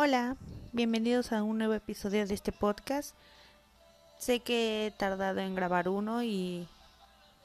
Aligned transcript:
Hola, 0.00 0.36
bienvenidos 0.72 1.32
a 1.32 1.42
un 1.42 1.58
nuevo 1.58 1.74
episodio 1.74 2.24
de 2.24 2.32
este 2.32 2.52
podcast. 2.52 3.16
Sé 4.16 4.38
que 4.38 4.86
he 4.86 4.90
tardado 4.92 5.40
en 5.40 5.56
grabar 5.56 5.88
uno 5.88 6.22
y 6.22 6.68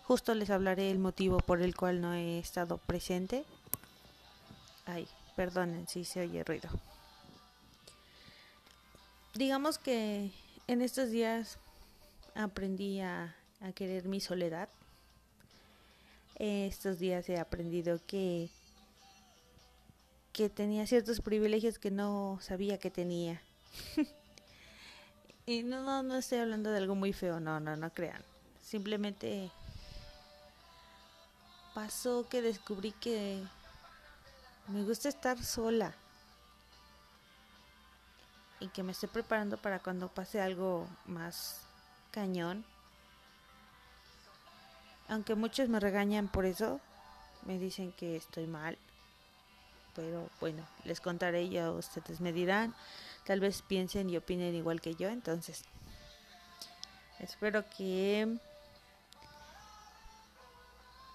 justo 0.03 0.35
les 0.35 0.51
hablaré 0.51 0.91
el 0.91 0.99
motivo 0.99 1.39
por 1.39 1.63
el 1.63 1.75
cual 1.75 1.99
no 1.99 2.13
he 2.13 2.37
estado 2.37 2.77
presente. 2.77 3.43
Ay, 4.85 5.07
perdonen 5.35 5.87
si 5.87 6.05
se 6.05 6.21
oye 6.21 6.43
ruido. 6.43 6.69
Digamos 9.33 9.79
que 9.79 10.31
en 10.67 10.83
estos 10.83 11.09
días 11.09 11.57
aprendí 12.35 12.99
a, 12.99 13.35
a 13.61 13.71
querer 13.71 14.07
mi 14.07 14.21
soledad. 14.21 14.69
Estos 16.35 16.99
días 16.99 17.27
he 17.29 17.39
aprendido 17.39 17.99
que 18.05 18.51
que 20.33 20.49
tenía 20.49 20.87
ciertos 20.87 21.21
privilegios 21.21 21.77
que 21.77 21.91
no 21.91 22.39
sabía 22.41 22.79
que 22.79 22.89
tenía. 22.89 23.39
y 25.45 25.61
no, 25.61 25.83
no, 25.83 26.01
no 26.01 26.15
estoy 26.15 26.39
hablando 26.39 26.71
de 26.71 26.79
algo 26.79 26.95
muy 26.95 27.13
feo, 27.13 27.39
no, 27.39 27.59
no, 27.59 27.75
no 27.77 27.91
crean. 27.91 28.21
Simplemente 28.59 29.51
pasó 31.75 32.27
que 32.27 32.41
descubrí 32.41 32.91
que 32.93 33.43
me 34.67 34.83
gusta 34.83 35.07
estar 35.07 35.41
sola. 35.41 35.93
Y 38.59 38.69
que 38.69 38.81
me 38.81 38.93
estoy 38.93 39.09
preparando 39.09 39.57
para 39.57 39.79
cuando 39.79 40.07
pase 40.07 40.41
algo 40.41 40.87
más 41.05 41.61
cañón. 42.11 42.65
Aunque 45.09 45.35
muchos 45.35 45.69
me 45.69 45.79
regañan 45.79 46.27
por 46.27 46.45
eso, 46.45 46.79
me 47.45 47.59
dicen 47.59 47.91
que 47.91 48.15
estoy 48.15 48.47
mal 48.47 48.79
pero 49.95 50.29
bueno, 50.39 50.65
les 50.83 51.01
contaré 51.01 51.49
ya 51.49 51.71
ustedes 51.71 52.21
me 52.21 52.33
dirán, 52.33 52.73
tal 53.25 53.39
vez 53.39 53.61
piensen 53.61 54.09
y 54.09 54.17
opinen 54.17 54.55
igual 54.55 54.81
que 54.81 54.95
yo, 54.95 55.09
entonces 55.09 55.63
espero 57.19 57.63
que 57.69 58.37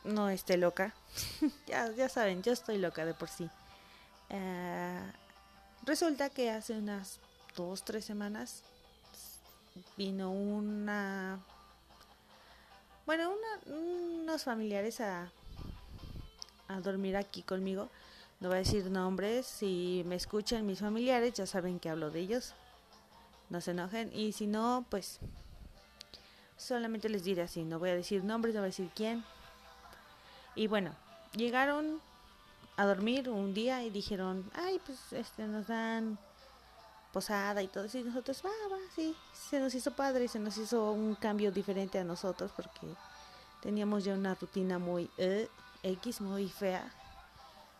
no 0.05 0.29
esté 0.31 0.57
loca, 0.57 0.95
ya, 1.67 1.91
ya 1.93 2.09
saben, 2.09 2.43
yo 2.43 2.53
estoy 2.53 2.79
loca 2.79 3.05
de 3.05 3.15
por 3.15 3.29
sí. 3.29 3.49
Uh, 4.31 5.11
resulta 5.85 6.31
que 6.31 6.51
hace 6.51 6.75
unas 6.75 7.19
dos, 7.57 7.83
tres 7.83 8.05
semanas 8.05 8.63
vino 9.97 10.31
una, 10.31 11.41
bueno, 13.07 13.31
una, 13.31 13.77
unos 13.79 14.45
familiares 14.45 15.01
a, 15.01 15.31
a 16.69 16.81
dormir 16.81 17.17
aquí 17.17 17.43
conmigo 17.43 17.89
no 18.41 18.49
voy 18.49 18.57
a 18.57 18.59
decir 18.61 18.89
nombres, 18.89 19.47
si 19.47 20.05
me 20.07 20.15
escuchan 20.15 20.65
mis 20.65 20.79
familiares 20.79 21.35
ya 21.35 21.47
saben 21.47 21.81
que 21.81 21.91
hablo 21.91 22.11
de 22.11 22.21
ellos. 22.21 22.55
No 23.51 23.61
se 23.61 23.73
enojen 23.73 24.13
y 24.13 24.33
si 24.33 24.47
no, 24.47 24.87
pues 24.91 25.19
solamente 26.57 27.09
les 27.09 27.25
diré 27.25 27.43
así, 27.43 27.65
no 27.65 27.79
voy 27.79 27.91
a 27.91 27.95
decir 27.97 28.23
nombres, 28.23 28.55
no 28.55 28.61
voy 28.61 28.67
a 28.67 28.71
decir 28.71 28.91
quién. 28.95 29.25
Y 30.55 30.69
bueno, 30.69 30.95
llegaron 31.35 32.01
a 32.77 32.87
dormir 32.87 33.29
un 33.29 33.55
día 33.55 33.83
y 33.83 33.91
dijeron, 33.91 34.49
ay, 34.55 34.81
pues 34.87 35.13
este 35.13 35.47
nos 35.49 35.67
dan 35.67 36.17
posada 37.13 37.61
y 37.63 37.67
todo 37.67 37.85
eso 37.85 37.99
y 37.99 38.05
nosotros, 38.05 38.41
va, 38.45 38.51
va, 38.71 38.79
sí, 38.95 39.17
se 39.33 39.59
nos 39.59 39.75
hizo 39.75 39.91
padre, 39.97 40.29
se 40.29 40.39
nos 40.39 40.57
hizo 40.59 40.93
un 40.93 41.17
cambio 41.17 41.51
diferente 41.51 41.99
a 41.99 42.05
nosotros 42.05 42.53
porque 42.55 42.87
teníamos 43.63 44.05
ya 44.05 44.15
una 44.15 44.37
rutina 44.37 44.79
muy 44.79 45.11
eh, 45.17 45.49
X, 45.83 46.21
muy 46.21 46.49
fea 46.49 46.89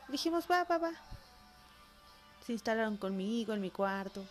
dijimos, 0.09 0.47
va, 0.51 0.65
va, 0.65 0.79
va. 0.79 0.93
Se 2.47 2.53
instalaron 2.53 2.97
conmigo 2.97 3.53
en 3.55 3.61
mi 3.61 3.71
cuarto. 3.71 4.25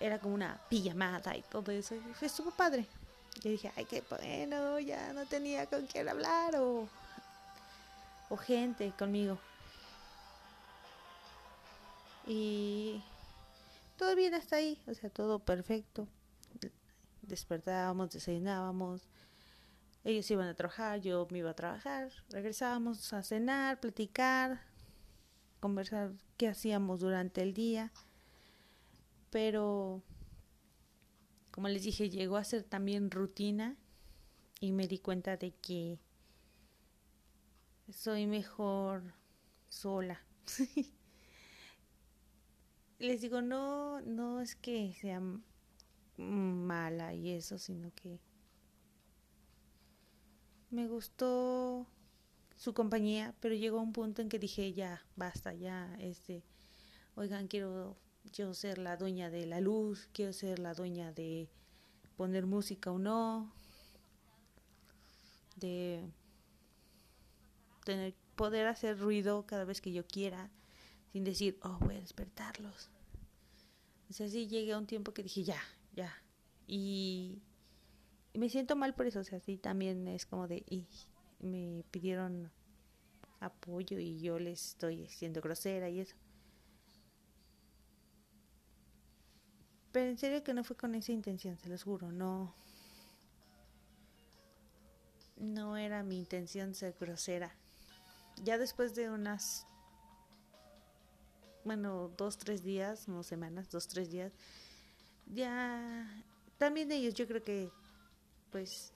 Era 0.00 0.18
como 0.18 0.34
una 0.34 0.60
pijamada 0.68 1.36
y 1.36 1.42
todo 1.42 1.72
eso. 1.72 1.94
Estuvo 2.20 2.50
padre. 2.50 2.86
Yo 3.42 3.50
dije, 3.50 3.72
ay, 3.76 3.84
qué 3.84 4.02
bueno, 4.08 4.78
ya 4.80 5.12
no 5.12 5.24
tenía 5.26 5.66
con 5.66 5.86
quién 5.86 6.08
hablar 6.08 6.56
o, 6.56 6.88
o 8.28 8.36
gente 8.36 8.92
conmigo. 8.98 9.38
Y 12.26 13.02
todo 13.96 14.14
bien 14.14 14.34
hasta 14.34 14.56
ahí, 14.56 14.78
o 14.86 14.94
sea, 14.94 15.08
todo 15.08 15.38
perfecto. 15.38 16.06
Despertábamos, 17.22 18.10
desayunábamos, 18.10 19.02
ellos 20.08 20.30
iban 20.30 20.48
a 20.48 20.54
trabajar, 20.54 21.00
yo 21.00 21.28
me 21.30 21.40
iba 21.40 21.50
a 21.50 21.54
trabajar, 21.54 22.10
regresábamos 22.30 23.12
a 23.12 23.22
cenar, 23.22 23.78
platicar, 23.78 24.62
conversar 25.60 26.12
qué 26.38 26.48
hacíamos 26.48 27.00
durante 27.00 27.42
el 27.42 27.52
día. 27.52 27.92
Pero, 29.28 30.02
como 31.50 31.68
les 31.68 31.82
dije, 31.82 32.08
llegó 32.08 32.38
a 32.38 32.44
ser 32.44 32.62
también 32.64 33.10
rutina 33.10 33.76
y 34.60 34.72
me 34.72 34.88
di 34.88 34.98
cuenta 34.98 35.36
de 35.36 35.50
que 35.50 35.98
soy 37.92 38.26
mejor 38.26 39.12
sola. 39.68 40.22
les 42.98 43.20
digo, 43.20 43.42
no, 43.42 44.00
no 44.00 44.40
es 44.40 44.56
que 44.56 44.94
sea 44.98 45.20
mala 46.16 47.12
y 47.12 47.32
eso, 47.32 47.58
sino 47.58 47.92
que 47.94 48.18
me 50.70 50.86
gustó 50.86 51.86
su 52.56 52.74
compañía, 52.74 53.34
pero 53.40 53.54
llegó 53.54 53.80
un 53.80 53.92
punto 53.92 54.22
en 54.22 54.28
que 54.28 54.38
dije, 54.38 54.72
ya, 54.72 55.04
basta, 55.16 55.54
ya, 55.54 55.94
este, 56.00 56.42
oigan, 57.14 57.48
quiero 57.48 57.96
yo 58.32 58.52
ser 58.54 58.78
la 58.78 58.96
dueña 58.96 59.30
de 59.30 59.46
la 59.46 59.60
luz, 59.60 60.08
quiero 60.12 60.32
ser 60.32 60.58
la 60.58 60.74
dueña 60.74 61.12
de 61.12 61.48
poner 62.16 62.46
música 62.46 62.90
o 62.90 62.98
no, 62.98 63.52
de 65.56 66.04
tener, 67.84 68.14
poder 68.34 68.66
hacer 68.66 68.98
ruido 68.98 69.46
cada 69.46 69.64
vez 69.64 69.80
que 69.80 69.92
yo 69.92 70.06
quiera, 70.06 70.50
sin 71.12 71.24
decir, 71.24 71.58
oh, 71.62 71.78
voy 71.80 71.96
a 71.96 72.00
despertarlos. 72.00 72.90
O 74.10 74.12
sea, 74.12 74.26
llegué 74.26 74.72
a 74.72 74.78
un 74.78 74.86
tiempo 74.86 75.12
que 75.12 75.22
dije, 75.22 75.44
ya, 75.44 75.60
ya. 75.94 76.12
Y 76.66 77.42
me 78.38 78.48
siento 78.48 78.76
mal 78.76 78.94
por 78.94 79.06
eso, 79.06 79.18
o 79.18 79.24
sea, 79.24 79.40
sí 79.40 79.56
también 79.56 80.06
es 80.06 80.24
como 80.24 80.46
de, 80.46 80.64
y 80.70 80.86
me 81.40 81.84
pidieron 81.90 82.52
apoyo 83.40 83.98
y 83.98 84.20
yo 84.20 84.38
les 84.38 84.70
estoy 84.70 85.08
siendo 85.08 85.40
grosera 85.40 85.88
y 85.88 86.00
eso. 86.00 86.14
Pero 89.90 90.10
en 90.10 90.18
serio 90.18 90.44
que 90.44 90.54
no 90.54 90.62
fue 90.62 90.76
con 90.76 90.94
esa 90.94 91.10
intención, 91.10 91.58
se 91.58 91.68
los 91.68 91.82
juro, 91.82 92.12
no. 92.12 92.54
No 95.36 95.76
era 95.76 96.04
mi 96.04 96.18
intención 96.18 96.74
ser 96.74 96.94
grosera. 97.00 97.56
Ya 98.44 98.56
después 98.56 98.94
de 98.94 99.10
unas, 99.10 99.66
bueno, 101.64 102.08
dos, 102.16 102.38
tres 102.38 102.62
días, 102.62 103.08
no 103.08 103.24
semanas, 103.24 103.68
dos, 103.68 103.88
tres 103.88 104.10
días, 104.10 104.32
ya, 105.26 106.24
también 106.56 106.92
ellos 106.92 107.14
yo 107.14 107.26
creo 107.26 107.42
que 107.42 107.72
pues 108.50 108.92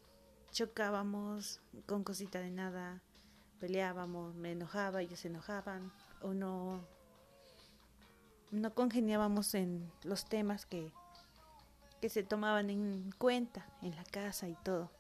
chocábamos 0.53 1.61
con 1.87 2.05
cosita 2.05 2.41
de 2.41 2.51
nada, 2.51 3.03
peleábamos, 3.59 4.35
me 4.35 4.53
enojaba, 4.53 5.03
ellos 5.03 5.21
se 5.21 5.29
enojaban, 5.29 5.93
o 6.21 6.35
no, 6.35 6.87
no 8.51 8.75
congeniábamos 8.75 9.55
en 9.55 9.91
los 10.03 10.27
temas 10.27 10.67
que, 10.67 10.93
que 12.01 12.09
se 12.09 12.23
tomaban 12.23 12.71
en 12.71 13.13
cuenta 13.19 13.67
en 13.83 13.97
la 13.97 14.05
casa 14.05 14.49
y 14.49 14.55
todo. 14.63 14.91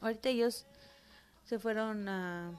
Ahorita 0.00 0.28
ellos 0.28 0.66
se 1.44 1.58
fueron 1.58 2.08
a, 2.08 2.52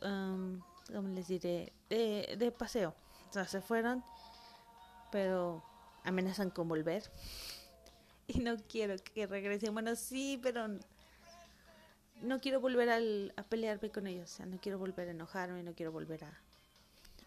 ¿cómo 0.00 1.08
les 1.08 1.28
diré? 1.28 1.72
De, 1.88 2.36
de 2.38 2.52
paseo. 2.52 2.94
O 3.30 3.32
sea, 3.32 3.46
se 3.46 3.60
fueron, 3.60 4.04
pero 5.10 5.62
amenazan 6.04 6.50
con 6.50 6.68
volver. 6.68 7.10
y 8.34 8.40
no 8.40 8.56
quiero 8.68 8.94
que 9.02 9.26
regresen. 9.26 9.72
Bueno, 9.72 9.96
sí, 9.96 10.38
pero 10.42 10.68
no 12.20 12.40
quiero 12.40 12.60
volver 12.60 12.90
al, 12.90 13.32
a 13.36 13.42
pelearme 13.42 13.90
con 13.90 14.06
ellos. 14.06 14.32
O 14.32 14.36
sea, 14.36 14.46
no 14.46 14.58
quiero 14.60 14.78
volver 14.78 15.08
a 15.08 15.12
enojarme, 15.12 15.62
no 15.62 15.74
quiero 15.74 15.92
volver 15.92 16.24
a, 16.24 16.38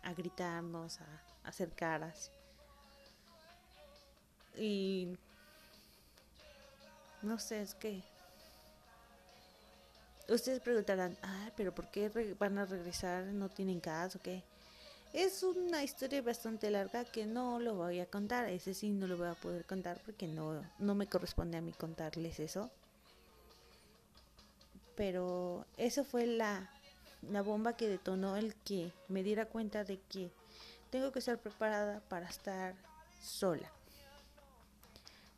a 0.03 0.13
gritarnos, 0.13 1.01
a, 1.01 1.05
a 1.43 1.49
hacer 1.49 1.71
caras. 1.71 2.31
Y 4.55 5.17
no 7.21 7.39
sé, 7.39 7.61
es 7.61 7.73
que 7.75 8.03
ustedes 10.29 10.59
preguntarán, 10.59 11.17
ah, 11.23 11.51
pero 11.55 11.73
¿por 11.73 11.89
qué 11.89 12.35
van 12.37 12.57
a 12.57 12.65
regresar? 12.65 13.25
¿No 13.25 13.49
tienen 13.49 13.79
casa 13.79 14.17
o 14.17 14.21
qué? 14.21 14.43
Es 15.13 15.43
una 15.43 15.83
historia 15.83 16.21
bastante 16.21 16.71
larga 16.71 17.03
que 17.03 17.25
no 17.25 17.59
lo 17.59 17.75
voy 17.75 17.99
a 17.99 18.05
contar, 18.05 18.47
ese 18.49 18.73
sí 18.73 18.89
no 18.89 19.07
lo 19.07 19.17
voy 19.17 19.27
a 19.27 19.33
poder 19.33 19.65
contar 19.65 20.01
porque 20.05 20.25
no, 20.25 20.63
no 20.79 20.95
me 20.95 21.07
corresponde 21.07 21.57
a 21.57 21.61
mí 21.61 21.73
contarles 21.73 22.39
eso. 22.39 22.71
Pero 24.95 25.65
eso 25.75 26.05
fue 26.05 26.27
la, 26.27 26.69
la 27.29 27.41
bomba 27.41 27.75
que 27.75 27.89
detonó 27.89 28.37
el 28.37 28.55
que 28.55 28.93
me 29.09 29.21
diera 29.21 29.47
cuenta 29.47 29.83
de 29.83 29.99
que 30.09 30.31
tengo 30.91 31.11
que 31.11 31.19
estar 31.19 31.37
preparada 31.39 31.99
para 32.07 32.29
estar 32.29 32.75
sola. 33.21 33.69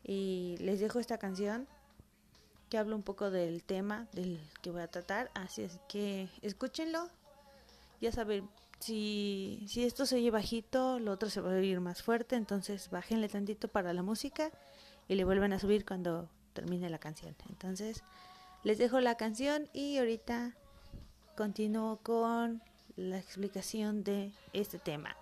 Y 0.04 0.58
les 0.60 0.82
dejo 0.82 1.00
esta 1.00 1.18
canción 1.18 1.68
que 2.70 2.78
habla 2.78 2.96
un 2.96 3.04
poco 3.04 3.32
del 3.32 3.64
tema 3.64 4.08
del 4.12 4.40
que 4.62 4.70
voy 4.70 4.82
a 4.82 4.88
tratar, 4.88 5.32
así 5.34 5.64
es 5.64 5.80
que 5.88 6.30
escúchenlo. 6.42 7.10
Ya 8.02 8.12
saben, 8.12 8.50
si, 8.84 9.64
si 9.68 9.84
esto 9.86 10.06
se 10.06 10.16
oye 10.16 10.30
bajito, 10.30 11.00
lo 11.00 11.12
otro 11.12 11.30
se 11.30 11.42
va 11.42 11.52
a 11.52 11.56
oír 11.56 11.80
más 11.80 12.04
fuerte, 12.04 12.36
entonces 12.36 12.90
bájenle 12.90 13.30
tantito 13.30 13.68
para 13.68 13.94
la 13.94 14.04
música 14.04 14.52
y 15.08 15.16
le 15.16 15.24
vuelven 15.24 15.54
a 15.54 15.60
subir 15.60 15.86
cuando 15.86 16.30
termine 16.54 16.90
la 16.90 17.00
canción. 17.00 17.36
Entonces, 17.50 18.04
les 18.64 18.78
dejo 18.78 19.00
la 19.00 19.16
canción 19.16 19.70
y 19.74 19.98
ahorita 19.98 20.56
continúo 21.36 22.00
con 22.04 22.62
la 22.96 23.18
explicación 23.18 24.04
de 24.04 24.34
este 24.54 24.80
tema. 24.80 25.16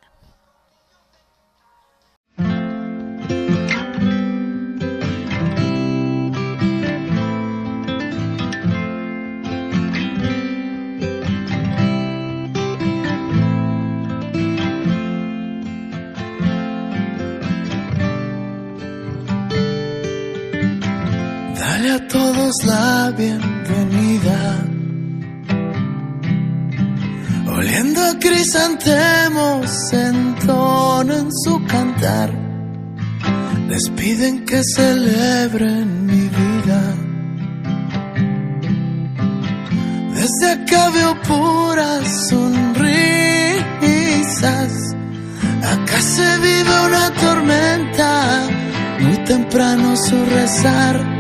A 21.94 22.00
todos 22.08 22.64
la 22.64 23.12
bienvenida. 23.18 24.64
Oliendo 27.54 28.02
a 28.02 28.18
crisantemos 28.18 29.92
entonan 29.92 31.28
su 31.44 31.62
cantar. 31.66 32.32
Les 33.68 33.90
piden 33.90 34.46
que 34.46 34.64
celebren 34.64 36.06
mi 36.06 36.30
vida. 36.40 36.82
Desde 40.16 40.52
acá 40.52 40.90
veo 40.92 41.22
puras 41.24 42.08
sonrisas. 42.30 43.12
Acá 45.74 46.00
se 46.00 46.38
vive 46.38 46.86
una 46.88 47.12
tormenta. 47.16 48.48
Muy 49.02 49.18
temprano 49.26 49.98
su 49.98 50.16
rezar. 50.38 51.11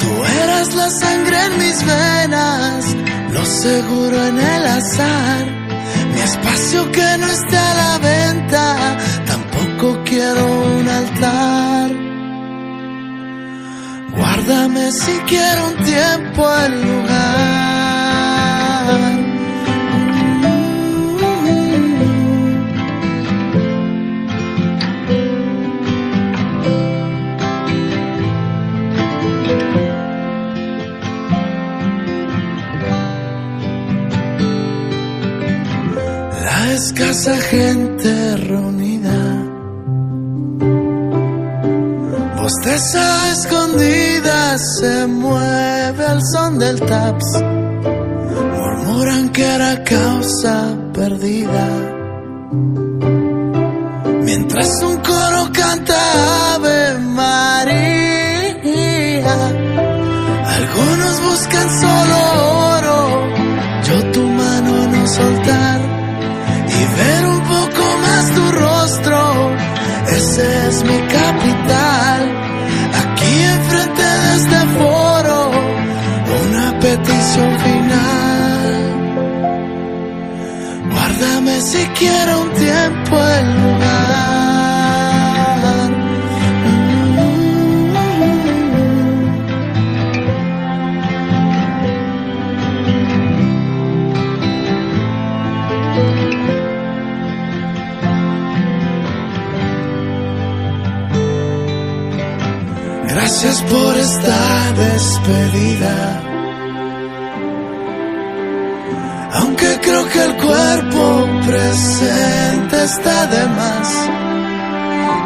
Tú 0.00 0.24
eras 0.42 0.74
la 0.74 0.90
sangre 0.90 1.36
en 1.46 1.58
mis 1.58 1.84
venas, 1.84 2.96
lo 3.32 3.44
seguro 3.44 4.26
en 4.26 4.38
el 4.38 4.66
azar. 4.66 5.44
Mi 6.14 6.20
espacio 6.20 6.90
que 6.92 7.18
no 7.18 7.26
está 7.26 7.70
a 7.70 7.74
la 7.74 7.98
venta, 7.98 8.96
tampoco 9.26 10.02
quiero 10.04 10.44
un 10.78 10.88
altar. 10.88 11.90
Guárdame 14.16 14.92
si 14.92 15.12
quiero 15.30 15.68
un 15.68 15.84
tiempo 15.84 16.42
el 16.64 16.82
lugar. 16.82 17.75
Escasa 36.96 37.36
gente 37.36 38.36
reunida 38.36 39.18
Bosteza 42.40 43.32
escondida 43.32 44.56
se 44.58 45.06
mueve 45.06 46.06
al 46.06 46.22
son 46.32 46.58
del 46.58 46.80
taps. 46.80 47.42
Murmuran 48.54 49.28
que 49.30 49.44
era 49.44 49.82
causa 49.82 50.76
perdida. 50.94 51.66
Mientras 54.22 54.82
un 54.82 54.96
coro 54.98 55.50
canta 55.52 56.54
Ave 56.54 56.98
María. 56.98 57.76
Algunos 60.56 61.20
buscan 61.28 61.68
solo 61.80 62.55
Es 70.38 70.84
mi 70.84 70.98
capital. 70.98 72.20
Aquí 73.00 73.42
enfrente 73.54 74.02
de 74.02 74.36
este 74.36 74.60
foro, 74.78 75.50
una 76.44 76.78
petición 76.78 77.58
final. 77.60 78.76
Guárdame 80.92 81.60
si 81.62 81.86
quiero 81.98 82.42
un 82.42 82.52
tiempo 82.52 83.16
el 83.16 83.46
Gracias 103.38 103.62
por 103.70 103.94
esta 103.98 104.72
despedida. 104.72 106.22
Aunque 109.34 109.78
creo 109.82 110.08
que 110.08 110.24
el 110.24 110.36
cuerpo 110.36 111.28
presente 111.44 112.82
está 112.82 113.26
de 113.26 113.46
más. 113.48 114.08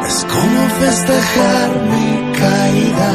Es 0.08 0.24
como 0.24 0.68
festejar 0.80 1.70
mi 1.92 2.32
caída. 2.32 3.12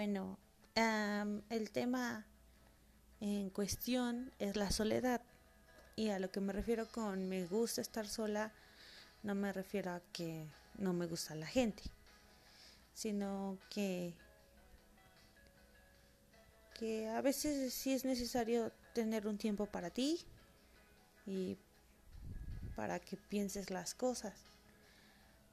bueno, 0.00 0.38
el 1.50 1.71
tema 1.73 2.26
en 3.21 3.50
cuestión 3.50 4.33
es 4.38 4.57
la 4.57 4.71
soledad. 4.71 5.21
Y 5.95 6.09
a 6.09 6.19
lo 6.19 6.30
que 6.30 6.40
me 6.40 6.54
refiero 6.54 6.88
con 6.88 7.28
me 7.28 7.45
gusta 7.45 7.83
estar 7.83 8.09
sola, 8.09 8.50
no 9.23 9.35
me 9.35 9.52
refiero 9.52 9.90
a 9.90 10.00
que 10.11 10.47
no 10.78 10.95
me 10.95 11.04
gusta 11.04 11.35
la 11.35 11.45
gente, 11.45 11.83
sino 12.95 13.59
que, 13.69 14.14
que 16.78 17.11
a 17.11 17.21
veces 17.21 17.75
sí 17.75 17.92
es 17.92 18.07
necesario 18.07 18.73
tener 18.95 19.26
un 19.26 19.37
tiempo 19.37 19.66
para 19.66 19.90
ti 19.90 20.19
y 21.26 21.59
para 22.75 23.00
que 23.00 23.19
pienses 23.19 23.69
las 23.69 23.95
cosas. 23.95 24.33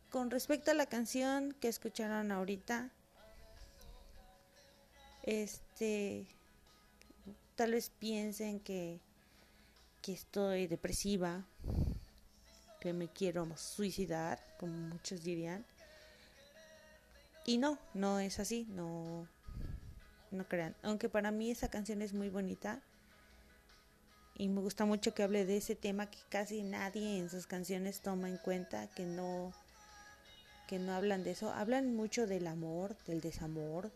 Con 0.09 0.31
respecto 0.31 0.71
a 0.71 0.73
la 0.73 0.85
canción 0.85 1.51
que 1.59 1.67
escucharon 1.67 2.31
ahorita, 2.31 2.93
este 5.27 6.25
tal 7.55 7.71
vez 7.71 7.91
piensen 7.99 8.59
que, 8.59 8.99
que 10.01 10.13
estoy 10.13 10.67
depresiva, 10.67 11.43
que 12.79 12.93
me 12.93 13.09
quiero 13.09 13.45
suicidar, 13.57 14.39
como 14.57 14.73
muchos 14.73 15.23
dirían. 15.23 15.65
Y 17.45 17.57
no, 17.57 17.77
no 17.93 18.19
es 18.19 18.39
así, 18.39 18.67
no, 18.69 19.27
no 20.31 20.47
crean. 20.47 20.75
Aunque 20.83 21.09
para 21.09 21.31
mí 21.31 21.51
esa 21.51 21.69
canción 21.69 22.01
es 22.01 22.13
muy 22.13 22.29
bonita 22.29 22.81
y 24.37 24.49
me 24.49 24.61
gusta 24.61 24.85
mucho 24.85 25.13
que 25.13 25.23
hable 25.23 25.45
de 25.45 25.57
ese 25.57 25.75
tema 25.75 26.09
que 26.09 26.19
casi 26.29 26.61
nadie 26.63 27.17
en 27.17 27.29
sus 27.29 27.47
canciones 27.47 28.01
toma 28.01 28.29
en 28.29 28.37
cuenta, 28.37 28.87
que 28.87 29.05
no 29.05 29.51
que 30.67 30.79
no 30.79 30.93
hablan 30.93 31.23
de 31.23 31.31
eso, 31.31 31.49
hablan 31.49 31.95
mucho 31.95 32.27
del 32.27 32.45
amor, 32.45 32.97
del 33.05 33.21
desamor, 33.21 33.89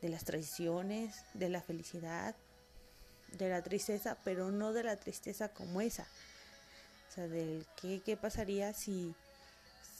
de 0.00 0.08
las 0.08 0.24
traiciones, 0.24 1.24
de 1.34 1.48
la 1.48 1.60
felicidad, 1.60 2.36
de 3.32 3.48
la 3.48 3.62
tristeza, 3.62 4.16
pero 4.24 4.50
no 4.50 4.72
de 4.72 4.84
la 4.84 4.96
tristeza 4.96 5.48
como 5.48 5.80
esa. 5.80 6.06
O 7.08 7.12
sea, 7.12 7.28
del 7.28 7.66
qué, 7.80 8.00
qué 8.04 8.16
pasaría 8.16 8.72
si, 8.72 9.14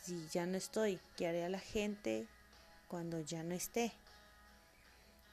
si 0.03 0.27
ya 0.29 0.47
no 0.47 0.57
estoy, 0.57 1.01
qué 1.17 1.27
haría 1.27 1.49
la 1.49 1.61
gente 1.61 2.27
cuando 2.89 3.21
ya 3.21 3.43
no 3.43 3.55
esté. 3.55 3.93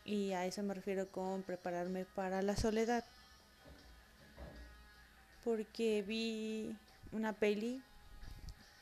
Y 0.04 0.34
a 0.34 0.46
eso 0.46 0.62
me 0.64 0.74
refiero 0.74 1.12
con 1.12 1.44
prepararme 1.44 2.06
para 2.06 2.42
la 2.42 2.56
soledad. 2.56 3.04
Porque 5.44 6.04
vi 6.04 6.76
una 7.12 7.34
peli 7.34 7.84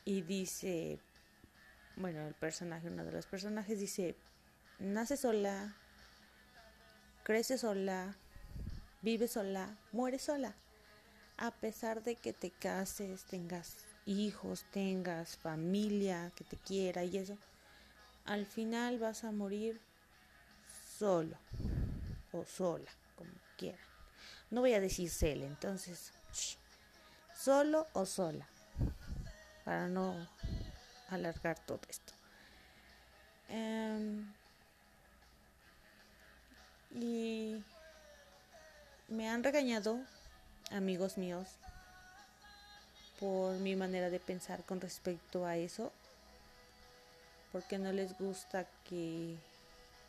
y 0.05 0.21
dice, 0.21 0.99
bueno, 1.95 2.27
el 2.27 2.33
personaje, 2.33 2.87
uno 2.87 3.05
de 3.05 3.11
los 3.11 3.25
personajes 3.25 3.79
dice, 3.79 4.15
nace 4.83 5.15
sola, 5.15 5.73
crece 7.23 7.57
sola, 7.57 8.15
vive 9.01 9.27
sola, 9.27 9.77
muere 9.91 10.19
sola. 10.19 10.53
A 11.37 11.51
pesar 11.51 12.03
de 12.03 12.15
que 12.15 12.33
te 12.33 12.51
cases, 12.51 13.23
tengas 13.23 13.77
hijos, 14.05 14.65
tengas 14.71 15.37
familia 15.37 16.31
que 16.35 16.43
te 16.43 16.57
quiera 16.57 17.03
y 17.03 17.17
eso, 17.17 17.37
al 18.25 18.45
final 18.45 18.99
vas 18.99 19.23
a 19.23 19.31
morir 19.31 19.79
solo 20.97 21.37
o 22.31 22.45
sola, 22.45 22.91
como 23.15 23.31
quieran. 23.57 23.79
No 24.51 24.61
voy 24.61 24.73
a 24.73 24.81
decir 24.81 25.09
cel, 25.09 25.43
entonces, 25.43 26.11
solo 27.35 27.87
o 27.93 28.05
sola, 28.05 28.47
para 29.63 29.87
no 29.87 30.27
alargar 31.09 31.57
todo 31.65 31.81
esto. 31.89 32.13
Em, 33.47 34.31
y 36.93 37.63
me 39.07 39.29
han 39.29 39.43
regañado 39.43 39.99
amigos 40.71 41.17
míos 41.17 41.47
por 43.19 43.55
mi 43.59 43.75
manera 43.75 44.09
de 44.09 44.19
pensar 44.19 44.63
con 44.65 44.81
respecto 44.81 45.45
a 45.45 45.57
eso, 45.57 45.91
porque 47.51 47.77
no 47.77 47.91
les 47.91 48.17
gusta 48.17 48.67
que, 48.89 49.37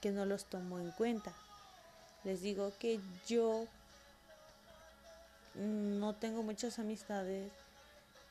que 0.01 0.11
no 0.11 0.25
los 0.25 0.47
tomo 0.47 0.79
en 0.79 0.91
cuenta. 0.93 1.33
Les 2.25 2.41
digo 2.41 2.73
que 2.79 3.01
yo 3.27 3.67
no 5.55 6.15
tengo 6.15 6.43
muchas 6.43 6.79
amistades, 6.79 7.53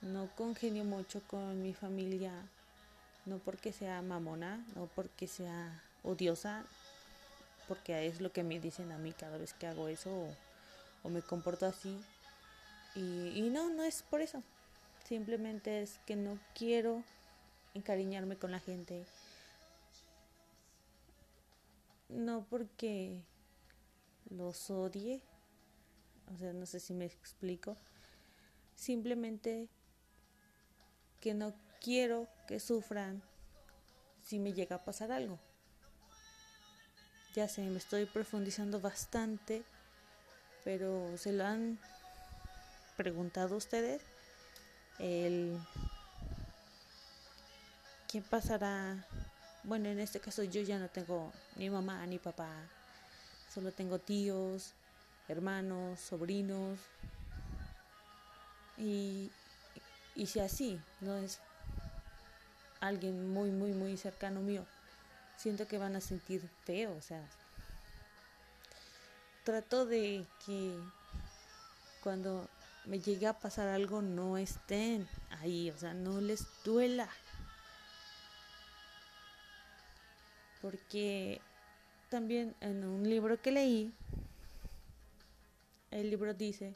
no 0.02 0.30
congenio 0.36 0.84
mucho 0.84 1.22
con 1.28 1.62
mi 1.62 1.74
familia, 1.74 2.34
no 3.26 3.38
porque 3.38 3.72
sea 3.72 4.02
mamona, 4.02 4.66
no 4.76 4.88
porque 4.96 5.28
sea 5.28 5.82
odiosa, 6.04 6.66
porque 7.68 8.08
es 8.08 8.22
lo 8.22 8.32
que 8.32 8.44
me 8.44 8.60
dicen 8.60 8.92
a 8.92 8.98
mí 8.98 9.14
cada 9.14 9.38
vez 9.38 9.54
que 9.54 9.68
hago 9.68 9.88
eso 9.88 10.30
o, 11.04 11.10
me 11.10 11.22
comporto 11.22 11.66
así. 11.66 12.00
Y, 12.96 13.30
y 13.36 13.50
no, 13.50 13.70
no 13.70 13.84
es 13.84 14.04
por 14.04 14.22
eso. 14.22 14.42
Simplemente 15.06 15.82
es 15.82 16.00
que 16.06 16.16
no 16.16 16.40
quiero 16.56 17.04
encariñarme 17.74 18.38
con 18.38 18.52
la 18.52 18.60
gente. 18.60 19.06
No 22.10 22.46
porque 22.50 23.22
los 24.30 24.70
odie, 24.70 25.22
o 26.34 26.38
sea, 26.38 26.54
no 26.54 26.66
sé 26.66 26.80
si 26.80 26.94
me 26.94 27.06
explico. 27.06 27.76
Simplemente 28.76 29.68
que 31.20 31.34
no 31.34 31.54
quiero 31.82 32.28
que 32.48 32.60
sufran 32.60 33.22
si 34.22 34.40
me 34.40 34.54
llega 34.54 34.78
a 34.78 34.86
pasar 34.86 35.12
algo. 35.12 35.40
Ya 37.34 37.48
sé, 37.48 37.62
me 37.64 37.80
estoy 37.80 38.06
profundizando 38.06 38.80
bastante, 38.80 39.64
pero 40.64 41.18
se 41.18 41.34
lo 41.34 41.46
han 41.46 41.80
preguntado 42.96 43.58
ustedes. 43.58 44.04
El 45.00 45.60
¿Qué 48.14 48.22
pasará? 48.22 49.04
Bueno, 49.64 49.90
en 49.90 50.00
este 50.00 50.20
caso 50.20 50.44
yo 50.44 50.62
ya 50.62 50.78
no 50.78 50.88
tengo 50.90 51.34
ni 51.56 51.68
mamá 51.72 52.06
ni 52.06 52.20
papá, 52.20 52.52
solo 53.52 53.72
tengo 53.72 53.98
tíos, 53.98 54.76
hermanos, 55.28 56.00
sobrinos. 56.00 56.78
Y, 58.78 59.32
y 60.14 60.28
si 60.28 60.40
así 60.40 60.80
no 61.02 61.18
es 61.18 61.40
alguien 62.80 63.34
muy, 63.34 63.50
muy, 63.50 63.72
muy 63.72 63.98
cercano 63.98 64.42
mío, 64.42 64.64
siento 65.44 65.68
que 65.68 65.78
van 65.78 65.94
a 65.98 66.00
sentir 66.00 66.42
feo, 66.64 66.96
o 66.96 67.02
sea, 67.02 67.22
trato 69.44 69.86
de 69.86 70.26
que 70.46 70.74
cuando 72.02 72.48
me 72.86 73.02
llegue 73.02 73.28
a 73.28 73.38
pasar 73.38 73.68
algo 73.68 74.02
no 74.02 74.38
estén 74.38 75.06
ahí, 75.42 75.70
o 75.70 75.78
sea, 75.78 75.94
no 75.94 76.22
les 76.22 76.48
duela. 76.64 77.10
Porque 80.62 81.42
también 82.10 82.56
en 82.62 82.86
un 82.86 83.04
libro 83.04 83.42
que 83.42 83.52
leí, 83.52 83.94
el 85.92 86.10
libro 86.10 86.34
dice 86.34 86.74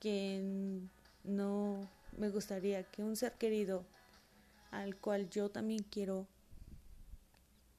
que 0.00 0.80
no 1.24 1.90
me 2.16 2.30
gustaría 2.30 2.84
que 2.84 3.02
un 3.02 3.16
ser 3.16 3.32
querido 3.34 3.84
al 4.70 4.96
cual 4.96 5.28
yo 5.28 5.50
también 5.50 5.84
quiero 5.90 6.26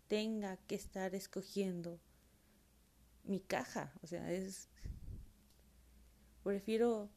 tenga 0.08 0.58
que 0.68 0.76
estar 0.76 1.16
escogiendo 1.16 2.00
mi 3.24 3.40
caja. 3.40 3.92
O 4.04 4.08
sea, 4.08 4.32
es... 4.32 4.68
Prefiero 6.44 7.10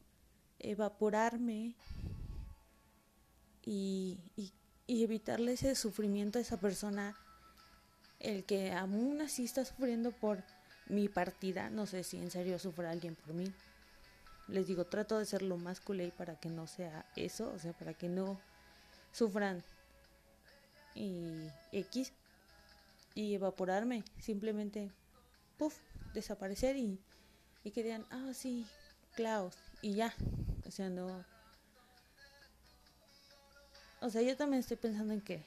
evaporarme 0.59 1.75
y, 3.65 4.19
y, 4.37 4.53
evitarle 5.05 5.53
ese 5.53 5.75
sufrimiento 5.75 6.39
a 6.39 6.43
esa 6.43 6.59
persona, 6.59 7.15
el 8.21 8.45
que 8.45 8.73
aún 8.73 9.21
así 9.21 9.45
está 9.45 9.67
sufriendo 9.67 10.13
por 10.13 10.43
mi 10.89 11.09
partida. 11.09 11.69
No 11.69 11.87
sé 11.87 12.05
si 12.05 12.17
en 12.17 12.31
serio 12.31 12.59
sufre 12.59 12.89
alguien 12.89 13.15
por 13.17 13.35
mí 13.35 13.53
les 14.49 14.67
digo, 14.67 14.87
trato 14.87 15.19
de 15.19 15.27
ser 15.27 15.43
lo 15.43 15.59
más 15.59 15.81
culé 15.81 16.11
para 16.11 16.37
que 16.37 16.49
no 16.49 16.67
sea 16.67 17.05
eso, 17.17 17.53
o 17.55 17.59
sea, 17.59 17.73
para 17.75 17.95
que 17.95 18.09
no 18.09 18.41
sufran 19.13 19.63
y 20.95 21.49
X 21.73 22.13
y 23.19 23.35
evaporarme, 23.35 24.05
simplemente, 24.19 24.93
puff, 25.57 25.77
desaparecer 26.15 26.77
y, 26.77 27.01
y 27.65 27.71
que 27.73 27.83
digan, 27.83 28.07
ah, 28.11 28.31
sí, 28.33 28.67
Klaus, 29.15 29.57
y 29.83 29.95
ya, 29.95 30.15
o 30.67 30.71
sea, 30.71 30.89
no. 30.89 31.25
O 34.01 34.11
sea, 34.11 34.23
yo 34.23 34.37
también 34.37 34.61
estoy 34.61 34.77
pensando 34.77 35.13
en 35.13 35.21
que 35.21 35.45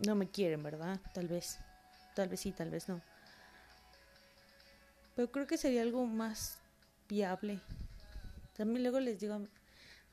no 0.00 0.14
me 0.14 0.28
quieren, 0.28 0.62
¿verdad? 0.62 1.00
Tal 1.14 1.28
vez, 1.28 1.58
tal 2.14 2.28
vez 2.28 2.40
sí, 2.40 2.52
tal 2.52 2.68
vez 2.68 2.88
no. 2.88 3.00
Pero 5.16 5.32
creo 5.32 5.46
que 5.46 5.56
sería 5.56 5.82
algo 5.82 6.04
más 6.04 6.58
viable 7.08 7.60
también 8.56 8.82
luego 8.82 9.00
les 9.00 9.18
digo, 9.18 9.46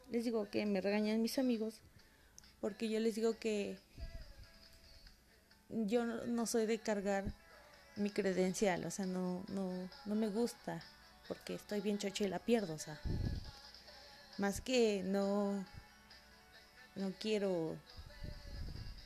les 0.09 0.23
digo 0.23 0.49
que 0.49 0.65
me 0.65 0.81
regañan 0.81 1.21
mis 1.21 1.37
amigos 1.39 1.81
porque 2.61 2.89
yo 2.89 2.99
les 2.99 3.15
digo 3.15 3.37
que 3.37 3.77
yo 5.69 6.05
no, 6.05 6.45
soy 6.45 6.65
de 6.65 6.79
cargar 6.79 7.25
mi 7.95 8.09
credencial, 8.09 8.85
o 8.85 8.91
sea, 8.91 9.05
no, 9.05 9.43
no, 9.49 9.71
no 10.05 10.15
me 10.15 10.29
gusta 10.29 10.81
porque 11.27 11.55
estoy 11.55 11.81
bien 11.81 11.97
chocha 11.97 12.23
y 12.23 12.27
la 12.27 12.39
pierdo, 12.39 12.73
o 12.73 12.79
sea, 12.79 12.99
más 14.37 14.61
que 14.61 15.03
no, 15.03 15.63
no 16.95 17.13
quiero 17.19 17.75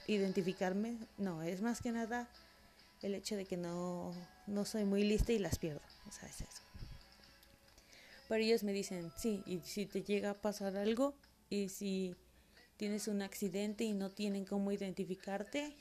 identificarme, 0.08 0.98
no, 1.18 1.44
es 1.44 1.62
más 1.62 1.82
que 1.82 1.92
nada 1.92 2.30
el 3.02 3.16
hecho 3.16 3.36
de 3.36 3.46
que 3.46 3.58
no, 3.58 4.14
no 4.48 4.64
soy 4.64 4.86
muy 4.86 5.04
lista 5.04 5.34
y 5.34 5.40
las 5.40 5.60
pierdo, 5.60 5.82
o 6.08 6.12
sea, 6.12 6.30
es 6.30 6.42
eso. 6.42 6.62
Pero 8.30 8.44
ellos 8.44 8.64
me 8.64 8.72
dicen, 8.72 9.12
sí, 9.18 9.44
y 9.46 9.60
si 9.60 9.86
te 9.86 10.02
llega 10.02 10.32
a 10.32 10.34
pasar 10.34 10.78
algo, 10.78 11.14
y 11.50 11.70
si 11.70 12.16
tienes 12.78 13.08
un 13.08 13.22
accidente 13.22 13.84
y 13.84 13.94
no 13.94 14.10
tienen 14.10 14.46
cómo 14.46 14.72
identificarte, 14.72 15.76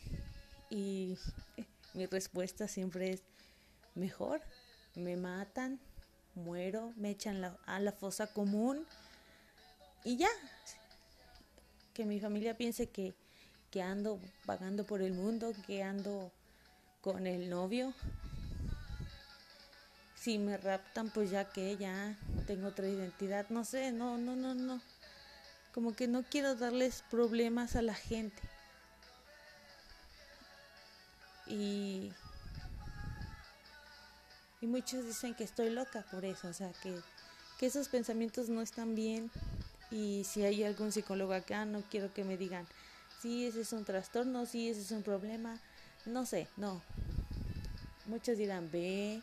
y 0.72 1.18
mi 1.94 2.06
respuesta 2.06 2.66
siempre 2.66 3.12
es, 3.12 3.22
mejor, 3.94 4.40
me 4.94 5.16
matan, 5.16 5.78
muero, 6.34 6.92
me 6.96 7.10
echan 7.10 7.44
a 7.44 7.80
la 7.80 7.92
fosa 7.92 8.26
común 8.26 8.86
y 10.02 10.16
ya. 10.16 10.30
Que 11.92 12.06
mi 12.06 12.20
familia 12.20 12.56
piense 12.56 12.88
que, 12.88 13.12
que 13.70 13.82
ando 13.82 14.18
vagando 14.46 14.84
por 14.84 15.02
el 15.02 15.12
mundo, 15.12 15.52
que 15.66 15.82
ando 15.82 16.32
con 17.02 17.26
el 17.26 17.50
novio. 17.50 17.92
Si 20.16 20.38
me 20.38 20.56
raptan, 20.56 21.10
pues 21.10 21.30
ya 21.30 21.50
que 21.52 21.76
ya 21.76 22.16
tengo 22.46 22.68
otra 22.68 22.88
identidad, 22.88 23.46
no 23.50 23.64
sé, 23.66 23.92
no, 23.92 24.16
no, 24.16 24.36
no, 24.36 24.54
no. 24.54 24.80
Como 25.74 25.94
que 25.94 26.08
no 26.08 26.22
quiero 26.22 26.54
darles 26.54 27.04
problemas 27.10 27.76
a 27.76 27.82
la 27.82 27.94
gente. 27.94 28.42
Y 31.52 32.12
y 34.62 34.68
muchos 34.68 35.04
dicen 35.04 35.34
que 35.34 35.42
estoy 35.42 35.70
loca 35.70 36.04
por 36.12 36.24
eso, 36.24 36.46
o 36.46 36.52
sea, 36.52 36.70
que, 36.84 36.94
que 37.58 37.66
esos 37.66 37.88
pensamientos 37.88 38.48
no 38.48 38.62
están 38.62 38.94
bien. 38.94 39.28
Y 39.90 40.22
si 40.24 40.44
hay 40.44 40.62
algún 40.62 40.92
psicólogo 40.92 41.32
acá, 41.34 41.64
no 41.64 41.82
quiero 41.90 42.14
que 42.14 42.22
me 42.22 42.36
digan, 42.36 42.64
sí, 43.20 43.44
ese 43.44 43.62
es 43.62 43.72
un 43.72 43.84
trastorno, 43.84 44.46
sí, 44.46 44.70
ese 44.70 44.82
es 44.82 44.92
un 44.92 45.02
problema. 45.02 45.58
No 46.06 46.24
sé, 46.26 46.46
no. 46.56 46.80
Muchos 48.06 48.38
dirán, 48.38 48.70
ve 48.70 49.20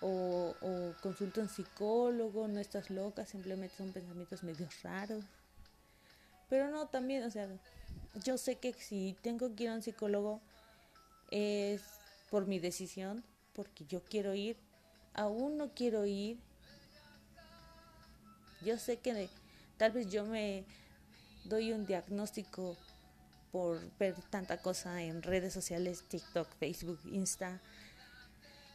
o, 0.00 0.54
o 0.62 0.94
consulta 1.02 1.42
un 1.42 1.50
psicólogo, 1.50 2.48
no 2.48 2.58
estás 2.58 2.88
loca, 2.88 3.26
simplemente 3.26 3.76
son 3.76 3.92
pensamientos 3.92 4.42
medio 4.42 4.66
raros. 4.82 5.22
Pero 6.48 6.70
no, 6.70 6.86
también, 6.88 7.24
o 7.24 7.30
sea, 7.30 7.46
yo 8.24 8.38
sé 8.38 8.56
que 8.56 8.72
si 8.72 9.18
tengo 9.20 9.54
que 9.54 9.64
ir 9.64 9.68
a 9.68 9.74
un 9.74 9.82
psicólogo 9.82 10.40
es 11.32 11.82
por 12.30 12.46
mi 12.46 12.58
decisión, 12.58 13.24
porque 13.54 13.84
yo 13.86 14.04
quiero 14.04 14.34
ir, 14.34 14.56
aún 15.14 15.56
no 15.56 15.74
quiero 15.74 16.04
ir. 16.06 16.38
Yo 18.64 18.78
sé 18.78 18.98
que 18.98 19.28
tal 19.78 19.92
vez 19.92 20.10
yo 20.10 20.24
me 20.24 20.64
doy 21.44 21.72
un 21.72 21.86
diagnóstico 21.86 22.76
por 23.50 23.80
ver 23.98 24.14
tanta 24.30 24.58
cosa 24.58 25.02
en 25.02 25.22
redes 25.22 25.52
sociales, 25.52 26.04
TikTok, 26.08 26.48
Facebook, 26.58 27.00
Insta, 27.10 27.60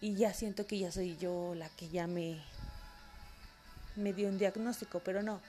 y 0.02 0.16
ya 0.16 0.34
siento 0.34 0.68
que 0.68 0.80
ya 0.80 0.92
soy 0.92 1.16
yo 1.18 1.56
la 1.56 1.70
que 1.70 1.90
ya 1.90 2.06
me, 2.06 2.42
me 3.96 4.14
dio 4.14 4.30
un 4.30 4.38
diagnóstico, 4.38 5.00
pero 5.00 5.24
no, 5.24 5.42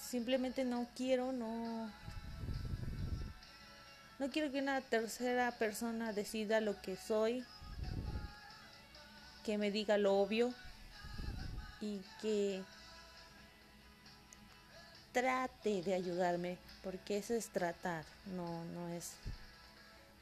simplemente 0.00 0.64
no 0.64 0.88
quiero, 0.96 1.32
no, 1.32 1.90
no 4.18 4.30
quiero 4.30 4.50
que 4.50 4.60
una 4.60 4.80
tercera 4.80 5.50
persona 5.52 6.12
decida 6.12 6.60
lo 6.60 6.80
que 6.82 6.96
soy 6.96 7.44
que 9.44 9.56
me 9.56 9.70
diga 9.70 9.96
lo 9.96 10.18
obvio 10.18 10.52
y 11.80 12.00
que 12.20 12.62
trate 15.12 15.82
de 15.82 15.94
ayudarme, 15.94 16.58
porque 16.82 17.16
eso 17.16 17.32
es 17.34 17.48
tratar, 17.48 18.04
no, 18.36 18.64
no 18.66 18.88
es 18.88 19.12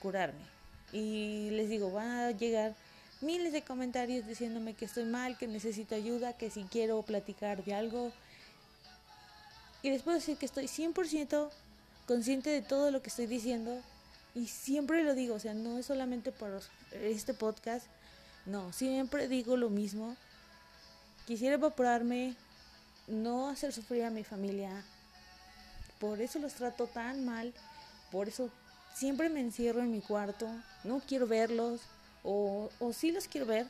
curarme. 0.01 0.45
Y 0.93 1.51
les 1.51 1.69
digo, 1.69 1.91
van 1.91 2.09
a 2.09 2.31
llegar 2.31 2.75
miles 3.21 3.53
de 3.53 3.63
comentarios 3.63 4.27
diciéndome 4.27 4.75
que 4.75 4.85
estoy 4.85 5.05
mal, 5.05 5.37
que 5.37 5.49
necesito 5.49 5.95
ayuda, 5.95 6.35
que 6.35 6.51
si 6.51 6.63
quiero 6.65 7.03
platicar 7.03 7.65
de 7.65 7.75
algo. 7.75 8.13
Y 9.83 9.91
les 9.91 10.03
puedo 10.03 10.19
decir 10.19 10.37
que 10.37 10.47
estoy 10.47 10.67
100% 10.67 11.51
consciente 12.07 12.51
de 12.51 12.63
todo 12.63 12.91
lo 12.91 13.03
que 13.03 13.11
estoy 13.11 13.27
diciendo 13.27 13.81
y 14.35 14.49
siempre 14.49 15.03
lo 15.03 15.15
digo, 15.15 15.35
o 15.35 15.39
sea, 15.39 15.55
no 15.55 15.79
es 15.79 15.87
solamente 15.87 16.31
por 16.31 16.61
este 16.93 17.35
podcast, 17.35 17.87
no, 18.45 18.73
siempre 18.73 19.29
digo 19.29 19.57
lo 19.57 19.71
mismo. 19.71 20.15
Quisiera 21.27 21.55
evaporarme, 21.55 22.37
no 23.09 23.49
hacer 23.49 23.73
sufrir 23.73 24.05
a 24.05 24.11
mi 24.11 24.23
familia. 24.23 24.85
Por 25.99 26.21
eso 26.21 26.39
los 26.39 26.55
trato 26.55 26.87
tan 26.87 27.25
mal. 27.25 27.53
Por 28.13 28.29
eso 28.29 28.51
siempre 28.95 29.29
me 29.31 29.41
encierro 29.41 29.81
en 29.81 29.91
mi 29.91 30.01
cuarto. 30.01 30.49
No 30.85 31.01
quiero 31.01 31.27
verlos. 31.27 31.81
O, 32.23 32.71
o 32.79 32.93
sí 32.93 33.11
los 33.11 33.27
quiero 33.27 33.47
ver. 33.47 33.67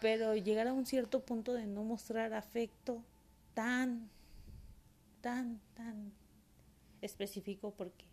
Pero 0.00 0.34
llegar 0.34 0.66
a 0.66 0.74
un 0.74 0.84
cierto 0.84 1.20
punto 1.20 1.54
de 1.54 1.66
no 1.66 1.82
mostrar 1.82 2.34
afecto 2.34 3.02
tan, 3.54 4.10
tan, 5.22 5.60
tan 5.74 6.12
específico 7.06 7.72
porque 7.76 8.04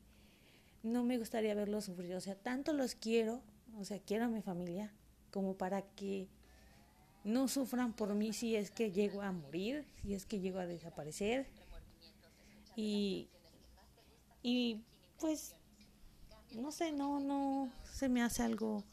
no 0.84 1.04
me 1.04 1.18
gustaría 1.18 1.56
verlos 1.56 1.86
sufrir. 1.86 2.16
O 2.16 2.22
sea, 2.22 2.36
tanto 2.36 2.74
los 2.74 2.96
quiero. 2.96 3.42
O 3.80 3.86
sea, 3.86 4.00
quiero 4.00 4.26
a 4.26 4.30
mi 4.30 4.42
familia 4.42 4.94
como 5.32 5.56
para 5.56 5.82
que 5.82 6.28
no 7.24 7.48
sufran 7.48 7.94
por 7.94 8.14
mí 8.14 8.34
si 8.34 8.56
es 8.56 8.70
que 8.70 8.92
llego 8.92 9.22
a 9.22 9.32
morir, 9.32 9.86
si 10.02 10.14
es 10.14 10.26
que 10.26 10.40
llego 10.40 10.60
a 10.60 10.68
desaparecer. 10.68 11.48
Y, 12.76 13.30
y 14.42 14.84
pues, 15.20 15.56
no 16.52 16.72
sé, 16.72 16.92
no, 16.92 17.20
no 17.20 17.72
se 17.92 18.10
me 18.10 18.22
hace 18.22 18.44
algo 18.44 18.84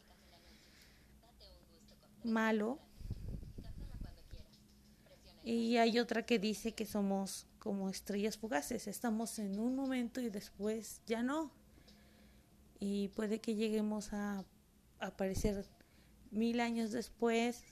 malo. 2.25 2.79
Y 5.43 5.79
hay 5.79 5.99
otra 5.99 6.25
que 6.25 6.39
dice 6.39 6.73
que 6.73 6.87
somos 6.87 7.47
como 7.61 7.91
estrellas 7.91 8.39
fugaces, 8.39 8.89
estamos 8.89 9.39
en 9.39 9.61
un 9.61 9.77
momento 9.77 10.21
y 10.21 10.31
después 10.31 11.03
ya 11.07 11.23
no. 11.23 11.53
Y 12.81 13.09
puede 13.09 13.39
que 13.41 13.55
lleguemos 13.55 14.13
a 14.13 14.45
aparecer 14.99 15.67
mil 16.31 16.59
años 16.61 16.91
después. 16.91 17.63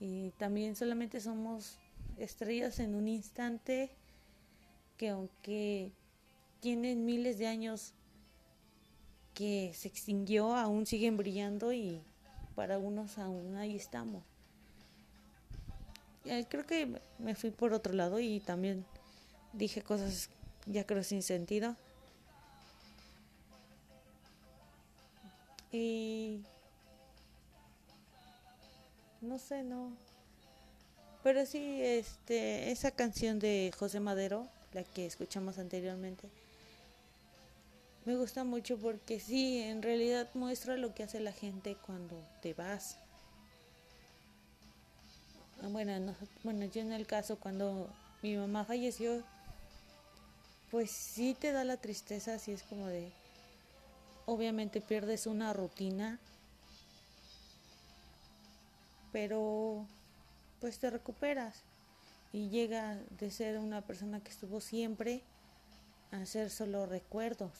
Y 0.00 0.30
también 0.32 0.74
solamente 0.74 1.20
somos 1.20 1.78
estrellas 2.16 2.80
en 2.80 2.94
un 2.94 3.06
instante 3.06 3.94
que 4.96 5.10
aunque 5.10 5.92
tienen 6.60 7.04
miles 7.04 7.38
de 7.38 7.46
años 7.46 7.92
que 9.34 9.72
se 9.74 9.88
extinguió, 9.88 10.54
aún 10.56 10.86
siguen 10.86 11.18
brillando 11.18 11.72
y 11.72 12.02
para 12.54 12.78
unos 12.78 13.18
aún 13.18 13.56
ahí 13.56 13.76
estamos. 13.76 14.29
Creo 16.24 16.66
que 16.66 17.00
me 17.18 17.34
fui 17.34 17.50
por 17.50 17.72
otro 17.72 17.94
lado 17.94 18.20
y 18.20 18.40
también 18.40 18.84
dije 19.52 19.82
cosas 19.82 20.28
ya 20.66 20.84
creo 20.86 21.02
sin 21.02 21.22
sentido. 21.22 21.76
Y 25.72 26.42
no 29.20 29.38
sé, 29.38 29.62
no. 29.62 29.92
Pero 31.22 31.44
sí, 31.46 31.80
este, 31.82 32.70
esa 32.70 32.90
canción 32.90 33.38
de 33.38 33.72
José 33.78 34.00
Madero, 34.00 34.48
la 34.72 34.84
que 34.84 35.06
escuchamos 35.06 35.58
anteriormente, 35.58 36.28
me 38.06 38.16
gusta 38.16 38.44
mucho 38.44 38.78
porque 38.78 39.20
sí, 39.20 39.58
en 39.58 39.82
realidad 39.82 40.28
muestra 40.34 40.76
lo 40.76 40.94
que 40.94 41.02
hace 41.02 41.20
la 41.20 41.32
gente 41.32 41.76
cuando 41.86 42.16
te 42.40 42.54
vas. 42.54 42.96
Bueno, 45.62 46.14
bueno, 46.42 46.64
yo 46.64 46.80
en 46.80 46.92
el 46.92 47.06
caso 47.06 47.38
cuando 47.38 47.86
mi 48.22 48.34
mamá 48.34 48.64
falleció, 48.64 49.22
pues 50.70 50.90
sí 50.90 51.36
te 51.38 51.52
da 51.52 51.64
la 51.64 51.76
tristeza, 51.76 52.34
así 52.34 52.52
es 52.52 52.62
como 52.62 52.86
de, 52.86 53.12
obviamente 54.24 54.80
pierdes 54.80 55.26
una 55.26 55.52
rutina, 55.52 56.18
pero 59.12 59.86
pues 60.60 60.78
te 60.78 60.88
recuperas 60.88 61.62
y 62.32 62.48
llega 62.48 62.98
de 63.18 63.30
ser 63.30 63.58
una 63.58 63.82
persona 63.82 64.20
que 64.20 64.30
estuvo 64.30 64.62
siempre 64.62 65.22
a 66.10 66.24
ser 66.24 66.48
solo 66.48 66.86
recuerdos. 66.86 67.52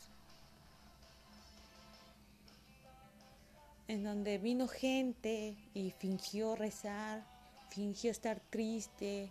En 3.88 4.04
donde 4.04 4.38
vino 4.38 4.68
gente 4.68 5.54
y 5.74 5.90
fingió 5.90 6.54
rezar, 6.54 7.24
fingió 7.70 8.10
estar 8.10 8.40
triste, 8.50 9.30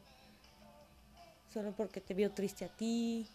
solo 1.54 1.72
porque 1.74 2.02
te 2.02 2.14
vio 2.14 2.32
triste 2.32 2.66
a 2.66 2.70
ti, 2.70 3.28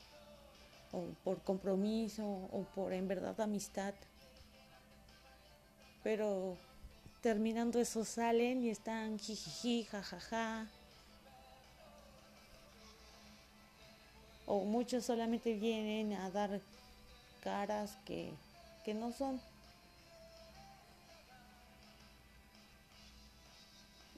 o 0.93 1.03
por 1.25 1.43
compromiso 1.43 2.25
o 2.25 2.65
por 2.75 2.93
en 2.93 3.09
verdad 3.09 3.41
amistad. 3.41 3.95
Pero 6.03 6.57
terminando 7.21 7.81
eso 7.81 8.05
salen 8.05 8.65
y 8.65 8.71
están 8.71 9.19
jijiji, 9.19 9.85
jajaja. 9.85 10.67
O 14.47 14.65
muchos 14.65 15.05
solamente 15.05 15.55
vienen 15.55 16.13
a 16.13 16.31
dar 16.31 16.61
caras 17.43 17.97
que, 18.05 18.31
que 18.85 18.95
no 18.95 19.11
son. 19.13 19.41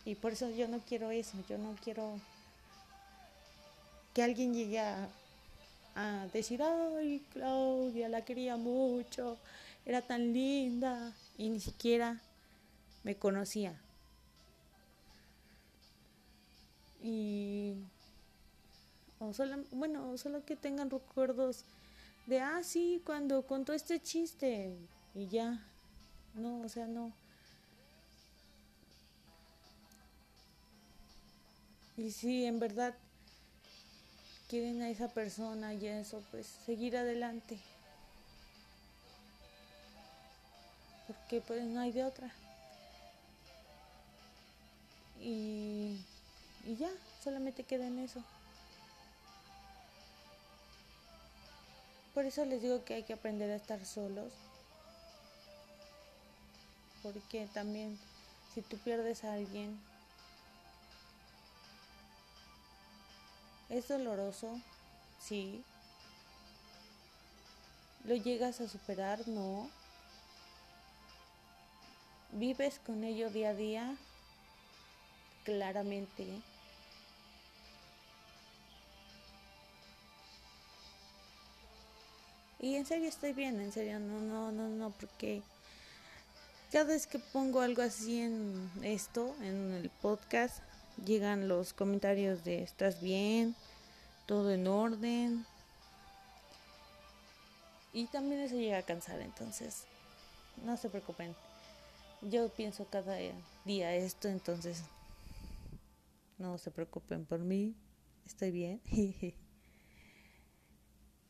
Y 0.06 0.14
por 0.14 0.32
eso 0.32 0.48
yo 0.48 0.68
no 0.68 0.80
quiero 0.80 1.10
eso, 1.10 1.36
yo 1.48 1.58
no 1.58 1.76
quiero 1.84 2.18
que 4.14 4.22
alguien 4.22 4.54
llegue 4.54 4.80
a 4.80 5.10
a 5.96 6.28
decir, 6.30 6.62
ay, 6.62 7.24
Claudia, 7.32 8.10
la 8.10 8.22
quería 8.22 8.58
mucho, 8.58 9.38
era 9.86 10.02
tan 10.02 10.34
linda, 10.34 11.12
y 11.38 11.48
ni 11.48 11.58
siquiera 11.58 12.20
me 13.02 13.16
conocía. 13.16 13.74
Y, 17.02 17.76
o 19.18 19.32
solo, 19.32 19.64
bueno, 19.72 20.18
solo 20.18 20.44
que 20.44 20.54
tengan 20.54 20.90
recuerdos 20.90 21.64
de, 22.26 22.40
ah, 22.40 22.62
sí, 22.62 23.00
cuando 23.06 23.42
contó 23.46 23.72
este 23.72 23.98
chiste 23.98 24.76
y 25.14 25.28
ya. 25.28 25.64
No, 26.34 26.60
o 26.60 26.68
sea, 26.68 26.86
no. 26.86 27.10
Y 31.96 32.10
si 32.10 32.44
en 32.44 32.58
verdad 32.58 32.94
quieren 34.48 34.82
a 34.82 34.90
esa 34.90 35.08
persona 35.08 35.74
y 35.74 35.86
eso, 35.86 36.22
pues 36.30 36.46
seguir 36.66 36.96
adelante. 36.96 37.58
Porque 41.06 41.40
pues 41.40 41.64
no 41.64 41.80
hay 41.80 41.92
de 41.92 42.04
otra. 42.04 42.30
Y, 45.20 45.98
y 46.64 46.76
ya, 46.76 46.90
solamente 47.24 47.64
queda 47.64 47.86
en 47.86 47.98
eso. 47.98 48.22
Por 52.12 52.24
eso 52.24 52.44
les 52.44 52.62
digo 52.62 52.84
que 52.84 52.94
hay 52.94 53.02
que 53.02 53.12
aprender 53.12 53.50
a 53.50 53.56
estar 53.56 53.84
solos. 53.84 54.32
Porque 57.02 57.48
también 57.52 57.98
si 58.54 58.62
tú 58.62 58.78
pierdes 58.78 59.22
a 59.24 59.34
alguien, 59.34 59.78
es 63.68 63.88
doloroso, 63.88 64.60
sí. 65.18 65.62
¿Lo 68.04 68.14
llegas 68.14 68.60
a 68.60 68.68
superar? 68.68 69.26
No. 69.26 69.68
¿Vives 72.32 72.80
con 72.84 73.02
ello 73.02 73.30
día 73.30 73.50
a 73.50 73.54
día? 73.54 73.96
Claramente. 75.44 76.26
Y 82.58 82.76
en 82.76 82.86
serio 82.86 83.08
estoy 83.08 83.32
bien, 83.32 83.60
en 83.60 83.72
serio, 83.72 84.00
no, 84.00 84.20
no, 84.20 84.50
no, 84.50 84.68
no, 84.68 84.90
porque 84.90 85.42
cada 86.72 86.84
vez 86.84 87.06
que 87.06 87.18
pongo 87.18 87.60
algo 87.60 87.82
así 87.82 88.20
en 88.20 88.70
esto, 88.82 89.34
en 89.40 89.72
el 89.72 89.90
podcast, 89.90 90.62
llegan 91.04 91.48
los 91.48 91.72
comentarios 91.72 92.44
de 92.44 92.62
¿estás 92.62 93.00
bien? 93.00 93.54
¿Todo 94.26 94.52
en 94.52 94.66
orden? 94.66 95.46
Y 97.92 98.06
también 98.06 98.42
eso 98.42 98.56
llega 98.56 98.78
a 98.78 98.82
cansar, 98.82 99.20
entonces 99.20 99.84
no 100.64 100.76
se 100.76 100.88
preocupen. 100.88 101.34
Yo 102.22 102.48
pienso 102.48 102.86
cada 102.86 103.16
día 103.64 103.94
esto, 103.94 104.28
entonces 104.28 104.82
no 106.38 106.58
se 106.58 106.70
preocupen 106.70 107.24
por 107.24 107.40
mí, 107.40 107.74
estoy 108.26 108.50
bien. 108.50 108.80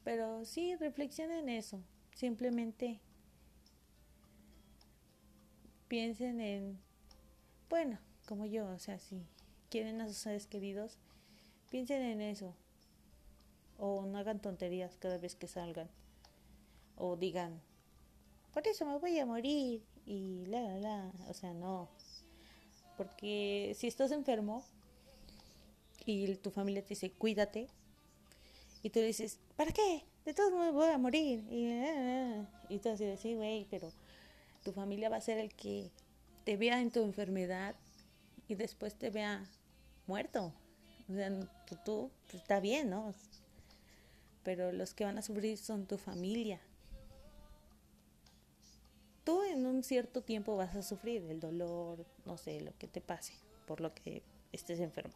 Pero 0.05 0.45
sí, 0.45 0.77
reflexionen 0.77 1.49
eso. 1.49 1.81
Simplemente 2.15 3.01
piensen 5.89 6.41
en, 6.41 6.79
bueno, 7.69 7.99
como 8.27 8.47
yo, 8.47 8.67
o 8.69 8.79
sea, 8.79 8.99
si 8.99 9.27
quieren 9.77 10.01
a 10.01 10.09
sus 10.09 10.17
seres 10.17 10.47
queridos, 10.47 10.97
piensen 11.69 12.01
en 12.01 12.23
eso. 12.23 12.55
O 13.77 14.07
no 14.07 14.17
hagan 14.17 14.41
tonterías 14.41 14.97
cada 14.97 15.19
vez 15.19 15.35
que 15.37 15.49
salgan. 15.49 15.91
O 16.97 17.17
digan, 17.17 17.61
por 18.55 18.67
eso 18.67 18.87
me 18.87 18.97
voy 18.97 19.19
a 19.19 19.27
morir. 19.27 19.85
Y 20.07 20.47
la, 20.47 20.63
la, 20.63 20.79
la. 20.79 21.13
O 21.29 21.35
sea, 21.35 21.53
no. 21.53 21.91
Porque 22.97 23.75
si 23.77 23.87
estás 23.87 24.13
enfermo 24.13 24.65
y 26.07 26.35
tu 26.37 26.51
familia 26.51 26.83
te 26.83 26.91
dice, 26.91 27.11
cuídate, 27.11 27.69
y 28.83 28.89
tú 28.89 29.01
dices, 29.01 29.41
¿para 29.57 29.73
qué? 29.73 30.05
De 30.25 30.33
todos 30.33 30.53
modos 30.53 30.73
voy 30.73 30.89
a 30.89 30.97
morir. 30.97 31.45
Y, 31.51 32.75
y 32.75 32.79
tú 32.79 32.89
así 32.89 33.15
sí, 33.19 33.35
güey, 33.35 33.67
pero 33.71 33.93
tu 34.65 34.73
familia 34.73 35.11
va 35.11 35.17
a 35.17 35.21
ser 35.21 35.37
el 35.37 35.53
que 35.53 35.91
te 36.45 36.57
vea 36.57 36.81
en 36.81 36.91
tu 36.91 37.03
enfermedad 37.03 37.75
y 38.49 38.55
después 38.55 38.95
te 38.95 39.11
vea 39.11 39.45
muerto. 40.07 40.53
O 41.09 41.15
sea, 41.15 41.31
tú, 41.67 41.77
tú 41.85 42.11
pues, 42.27 42.43
está 42.43 42.61
bien, 42.61 42.91
¿no? 42.91 43.15
Pero 44.43 44.73
los 44.73 44.95
que 44.95 45.05
van 45.05 45.19
a 45.19 45.23
sufrir 45.23 45.59
son 45.59 45.87
tu 45.87 45.99
familia. 45.99 46.61
Tú 49.25 49.43
en 49.43 49.67
un 49.67 49.83
cierto 49.83 50.23
tiempo 50.23 50.57
vas 50.57 50.77
a 50.77 50.83
sufrir 50.83 51.25
el 51.25 51.41
dolor, 51.41 52.07
no 52.25 52.37
sé, 52.37 52.61
lo 52.61 52.77
que 52.79 52.87
te 52.87 53.01
pase, 53.01 53.33
por 53.67 53.81
lo 53.81 53.93
que 53.93 54.23
estés 54.53 54.79
enfermo 54.79 55.15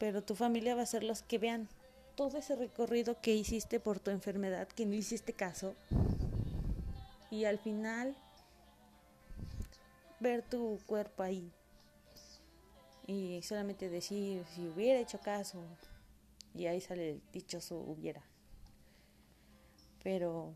pero 0.00 0.22
tu 0.22 0.34
familia 0.34 0.74
va 0.74 0.80
a 0.80 0.86
ser 0.86 1.04
los 1.04 1.20
que 1.20 1.36
vean 1.36 1.68
todo 2.16 2.38
ese 2.38 2.56
recorrido 2.56 3.20
que 3.20 3.34
hiciste 3.34 3.80
por 3.80 4.00
tu 4.00 4.10
enfermedad, 4.10 4.66
que 4.66 4.86
no 4.86 4.94
hiciste 4.94 5.34
caso, 5.34 5.74
y 7.30 7.44
al 7.44 7.58
final 7.58 8.16
ver 10.18 10.42
tu 10.42 10.78
cuerpo 10.86 11.22
ahí 11.22 11.52
y 13.10 13.42
solamente 13.42 13.88
decir 13.88 14.44
si 14.54 14.68
hubiera 14.68 15.00
hecho 15.00 15.18
caso, 15.18 15.60
y 16.54 16.66
ahí 16.66 16.80
sale 16.80 17.10
el 17.10 17.22
dichoso 17.32 17.76
hubiera. 17.76 18.22
Pero 20.04 20.54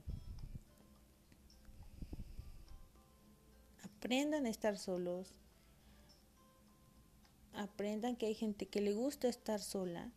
aprendan 3.83 4.47
a 4.47 4.51
estar 4.51 4.79
solos, 4.79 5.35
aprendan 7.55 8.15
que 8.15 8.27
hay 8.27 8.35
gente 8.35 8.67
que 8.67 8.81
le 8.81 8.93
gusta 8.93 9.27
estar 9.27 9.61
sola 9.61 10.13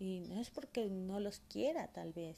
y 0.00 0.20
no 0.20 0.40
es 0.40 0.50
porque 0.50 0.86
no 0.86 1.20
los 1.20 1.38
quiera 1.48 1.86
tal 1.86 2.12
vez. 2.12 2.36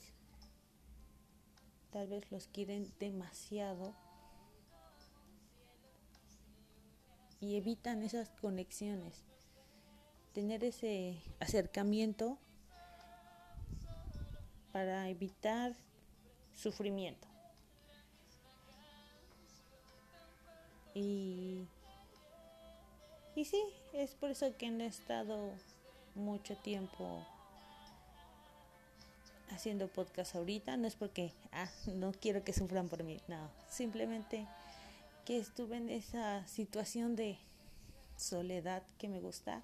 Tal 1.91 2.07
vez 2.09 2.31
los 2.31 2.49
quieren 2.49 2.93
demasiado 2.99 3.95
y 7.43 7.57
evitan 7.57 8.03
esas 8.03 8.31
conexiones. 8.41 9.23
Tener 10.33 10.65
ese 10.65 11.21
acercamiento 11.41 12.39
para 14.73 15.11
evitar 15.11 15.75
sufrimiento. 16.55 17.29
Y 20.95 21.67
y 23.35 23.45
sí, 23.45 23.63
es 23.93 24.15
por 24.15 24.31
eso 24.31 24.57
que 24.57 24.71
no 24.71 24.85
he 24.85 24.87
estado 24.87 25.51
mucho 26.15 26.55
tiempo 26.57 27.27
haciendo 29.51 29.89
podcast 29.89 30.35
ahorita. 30.35 30.77
No 30.77 30.87
es 30.87 30.97
porque, 30.97 31.33
ah, 31.53 31.69
no 31.87 32.13
quiero 32.13 32.45
que 32.45 32.53
sufran 32.53 32.89
por 32.89 33.03
mí. 33.05 33.21
No, 33.29 33.49
simplemente 33.69 34.47
que 35.25 35.39
estuve 35.39 35.77
en 35.77 35.89
esa 35.89 36.47
situación 36.47 37.17
de 37.17 37.39
soledad 38.17 38.83
que 38.99 39.09
me 39.09 39.21
gusta 39.21 39.63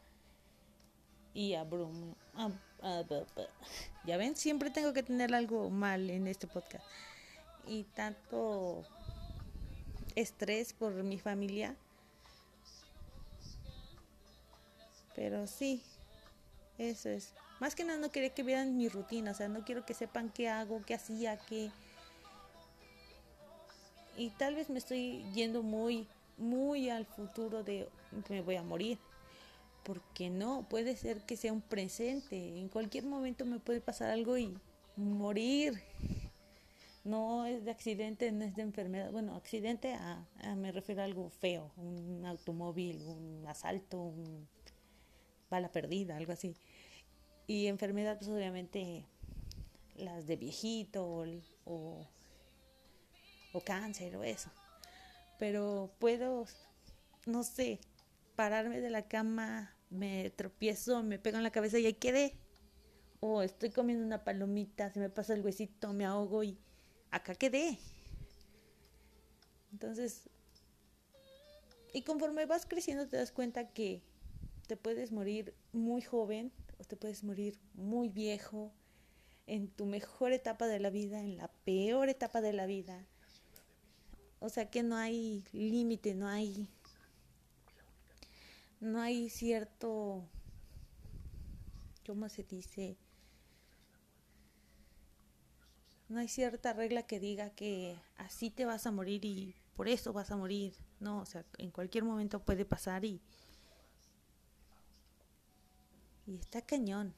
y 1.34 1.54
abrumo. 1.54 2.16
ya 4.04 4.16
ven, 4.16 4.36
siempre 4.36 4.70
tengo 4.70 4.92
que 4.92 5.02
tener 5.02 5.34
algo 5.34 5.70
mal 5.70 6.10
en 6.10 6.26
este 6.26 6.46
podcast. 6.46 6.84
Y 7.66 7.84
tanto 7.84 8.84
estrés 10.14 10.72
por 10.72 10.92
mi 11.02 11.18
familia 11.18 11.76
Pero 15.18 15.48
sí, 15.48 15.82
eso 16.78 17.08
es. 17.08 17.34
Más 17.58 17.74
que 17.74 17.82
nada 17.82 17.98
no 17.98 18.12
quería 18.12 18.32
que 18.32 18.44
vieran 18.44 18.76
mi 18.76 18.88
rutina, 18.88 19.32
o 19.32 19.34
sea, 19.34 19.48
no 19.48 19.64
quiero 19.64 19.84
que 19.84 19.92
sepan 19.92 20.30
qué 20.30 20.48
hago, 20.48 20.80
qué 20.86 20.94
hacía, 20.94 21.36
qué... 21.36 21.72
Y 24.18 24.30
tal 24.30 24.56
vez 24.56 24.68
me 24.68 24.78
estoy 24.78 25.22
yendo 25.32 25.62
muy, 25.62 26.08
muy 26.36 26.90
al 26.90 27.06
futuro 27.06 27.62
de 27.62 27.88
me 28.28 28.40
voy 28.42 28.56
a 28.56 28.64
morir. 28.64 28.98
Porque 29.84 30.28
no, 30.28 30.66
puede 30.68 30.96
ser 30.96 31.22
que 31.22 31.36
sea 31.36 31.52
un 31.52 31.62
presente. 31.62 32.58
En 32.58 32.68
cualquier 32.68 33.04
momento 33.04 33.46
me 33.46 33.60
puede 33.60 33.80
pasar 33.80 34.10
algo 34.10 34.36
y 34.36 34.58
morir. 34.96 35.80
No 37.04 37.46
es 37.46 37.64
de 37.64 37.70
accidente, 37.70 38.32
no 38.32 38.44
es 38.44 38.56
de 38.56 38.62
enfermedad. 38.62 39.12
Bueno, 39.12 39.36
accidente 39.36 39.94
a, 39.94 40.26
me 40.56 40.72
refiero 40.72 41.00
a 41.00 41.04
algo 41.04 41.30
feo, 41.30 41.70
un 41.76 42.26
automóvil, 42.26 43.00
un 43.06 43.46
asalto, 43.46 44.02
un 44.02 44.48
bala 45.48 45.70
perdida, 45.70 46.16
algo 46.16 46.32
así. 46.32 46.56
Y 47.46 47.68
enfermedades, 47.68 48.18
pues 48.18 48.30
obviamente 48.30 49.06
las 49.96 50.26
de 50.26 50.36
viejito 50.36 51.24
o, 51.64 52.06
cáncer 53.64 54.16
o 54.16 54.24
eso. 54.24 54.50
Pero 55.38 55.92
puedo, 55.98 56.46
no 57.26 57.42
sé, 57.44 57.80
pararme 58.36 58.80
de 58.80 58.90
la 58.90 59.08
cama, 59.08 59.74
me 59.90 60.30
tropiezo, 60.30 61.02
me 61.02 61.18
pego 61.18 61.38
en 61.38 61.42
la 61.42 61.50
cabeza 61.50 61.78
y 61.78 61.86
ahí 61.86 61.94
quedé. 61.94 62.34
O 63.20 63.42
estoy 63.42 63.70
comiendo 63.70 64.04
una 64.04 64.24
palomita, 64.24 64.92
se 64.92 65.00
me 65.00 65.10
pasa 65.10 65.34
el 65.34 65.44
huesito, 65.44 65.92
me 65.92 66.04
ahogo 66.04 66.44
y 66.44 66.58
acá 67.10 67.34
quedé. 67.34 67.78
Entonces, 69.72 70.28
y 71.92 72.02
conforme 72.02 72.46
vas 72.46 72.66
creciendo 72.66 73.08
te 73.08 73.16
das 73.16 73.32
cuenta 73.32 73.68
que 73.68 74.02
te 74.66 74.76
puedes 74.76 75.12
morir 75.12 75.54
muy 75.72 76.02
joven 76.02 76.52
o 76.78 76.84
te 76.84 76.96
puedes 76.96 77.24
morir 77.24 77.58
muy 77.74 78.08
viejo 78.08 78.72
en 79.46 79.68
tu 79.68 79.86
mejor 79.86 80.32
etapa 80.32 80.66
de 80.66 80.78
la 80.78 80.90
vida, 80.90 81.20
en 81.20 81.36
la 81.36 81.48
peor 81.64 82.08
etapa 82.08 82.40
de 82.40 82.52
la 82.52 82.66
vida. 82.66 83.06
O 84.40 84.48
sea 84.48 84.70
que 84.70 84.82
no 84.82 84.96
hay 84.96 85.44
límite, 85.52 86.14
no 86.14 86.28
hay 86.28 86.68
no 88.80 89.00
hay 89.00 89.28
cierto 89.28 90.24
¿cómo 92.06 92.28
se 92.28 92.44
dice? 92.44 92.96
No 96.08 96.20
hay 96.20 96.28
cierta 96.28 96.72
regla 96.72 97.02
que 97.02 97.20
diga 97.20 97.50
que 97.50 97.98
así 98.16 98.50
te 98.50 98.64
vas 98.64 98.86
a 98.86 98.90
morir 98.90 99.24
y 99.24 99.54
por 99.76 99.88
eso 99.88 100.12
vas 100.12 100.30
a 100.30 100.36
morir. 100.36 100.74
No, 101.00 101.20
o 101.20 101.26
sea, 101.26 101.44
en 101.58 101.70
cualquier 101.70 102.04
momento 102.04 102.40
puede 102.40 102.64
pasar 102.64 103.04
y 103.04 103.20
y 106.26 106.36
está 106.36 106.62
cañón. 106.62 107.14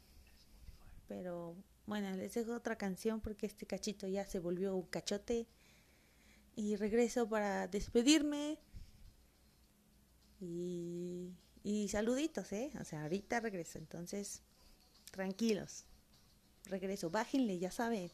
Pero 1.08 1.56
bueno, 1.86 2.10
les 2.16 2.34
dejo 2.34 2.54
otra 2.54 2.76
canción 2.76 3.20
porque 3.20 3.46
este 3.46 3.66
cachito 3.66 4.06
ya 4.06 4.24
se 4.24 4.38
volvió 4.38 4.74
un 4.76 4.86
cachote. 4.86 5.46
Y 6.60 6.76
regreso 6.76 7.26
para 7.26 7.68
despedirme. 7.68 8.58
Y, 10.42 11.32
y 11.62 11.88
saluditos, 11.88 12.52
¿eh? 12.52 12.70
O 12.78 12.84
sea, 12.84 13.04
ahorita 13.04 13.40
regreso. 13.40 13.78
Entonces, 13.78 14.42
tranquilos. 15.10 15.86
Regreso. 16.66 17.08
Bájenle, 17.08 17.58
ya 17.58 17.70
saben. 17.70 18.10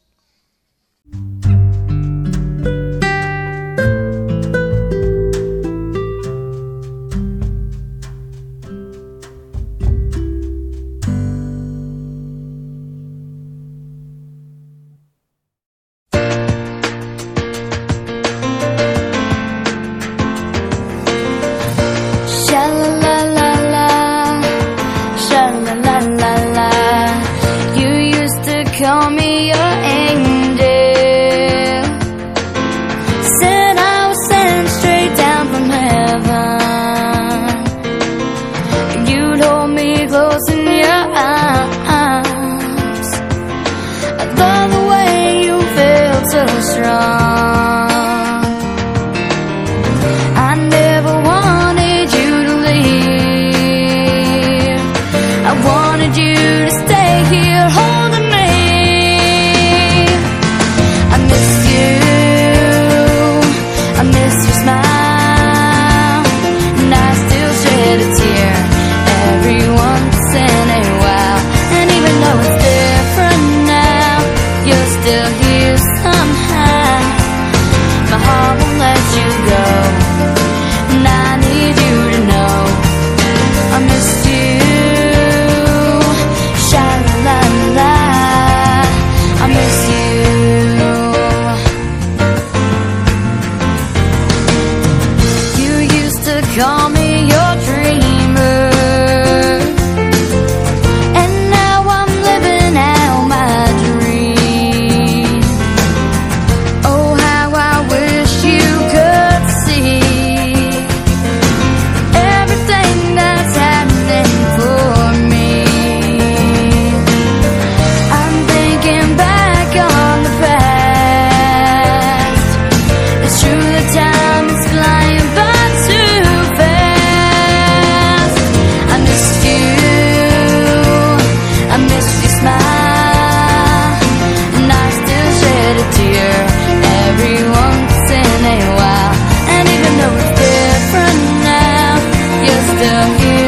Thank 143.07 143.41
you. 143.41 143.46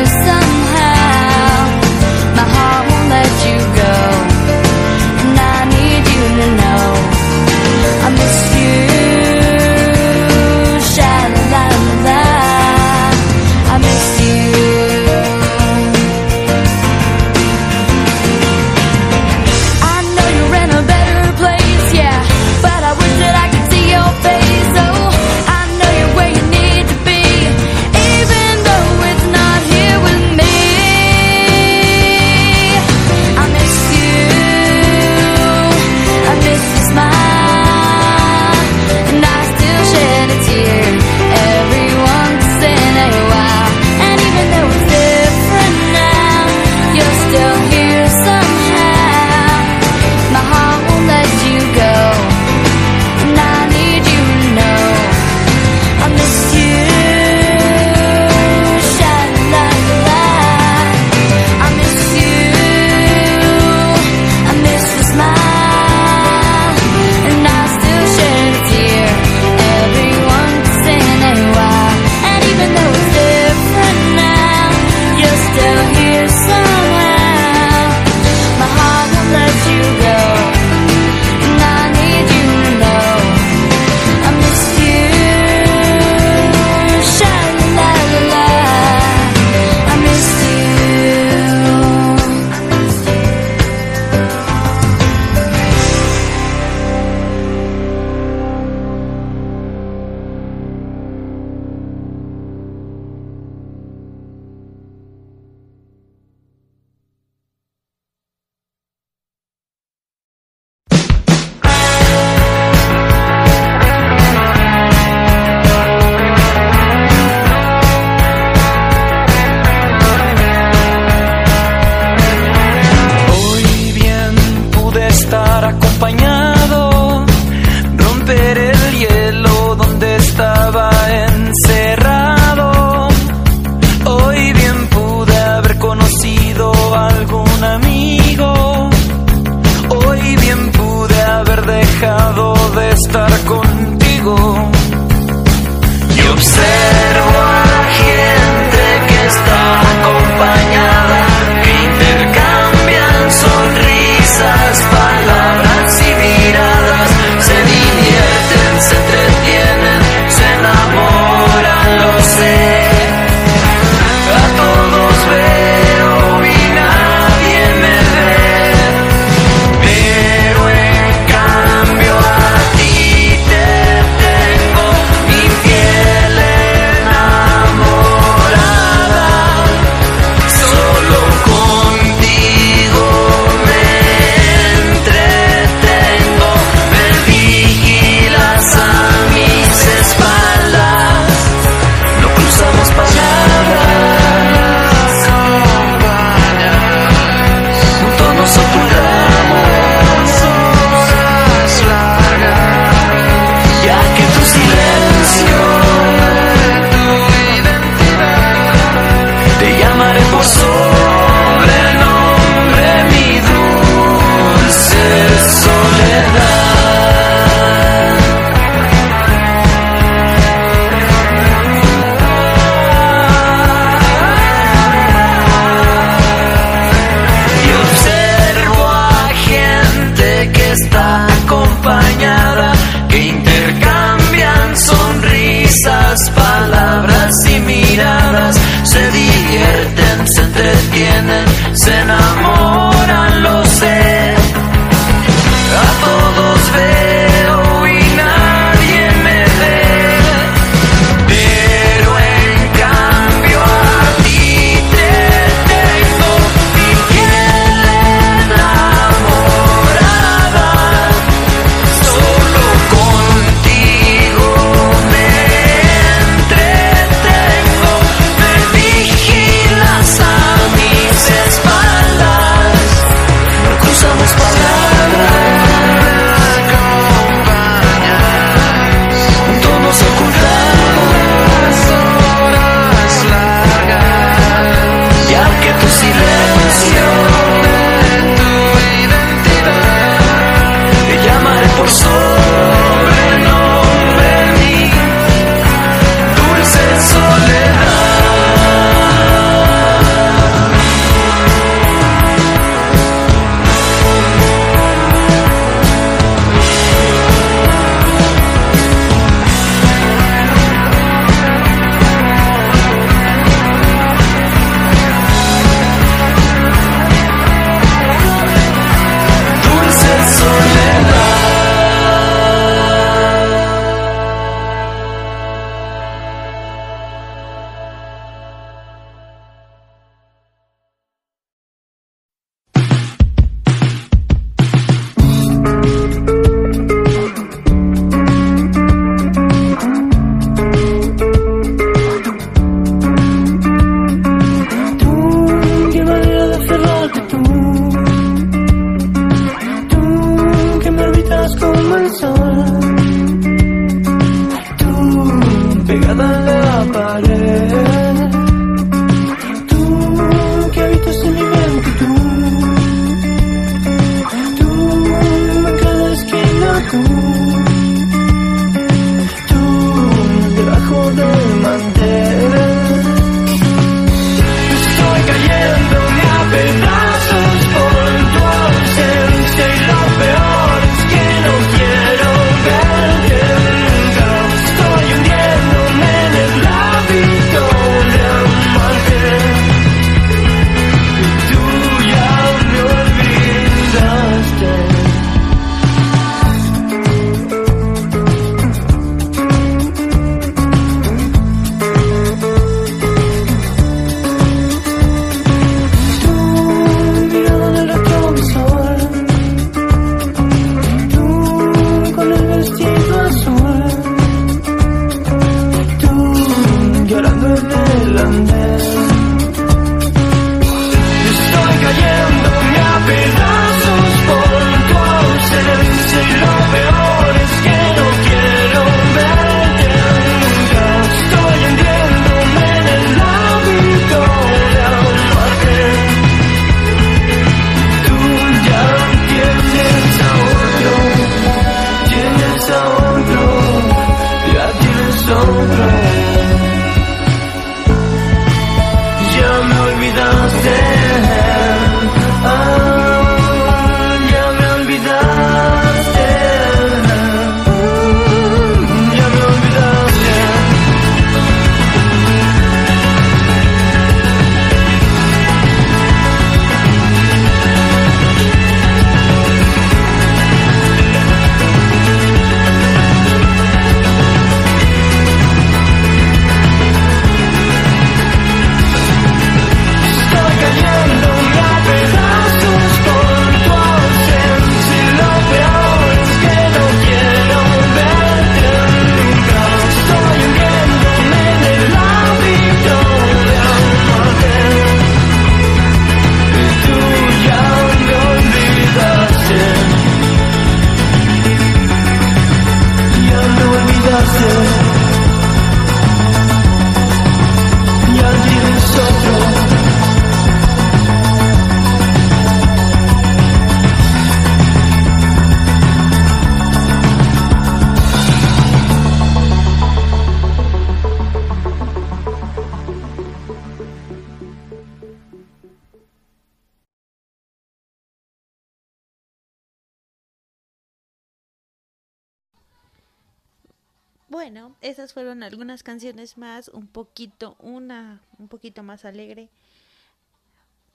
Bueno, 534.39 534.77
esas 534.79 535.11
fueron 535.11 535.43
algunas 535.43 535.83
canciones 535.83 536.37
más, 536.37 536.69
un 536.69 536.87
poquito, 536.87 537.57
una 537.59 538.21
un 538.37 538.47
poquito 538.47 538.83
más 538.83 539.03
alegre. 539.03 539.49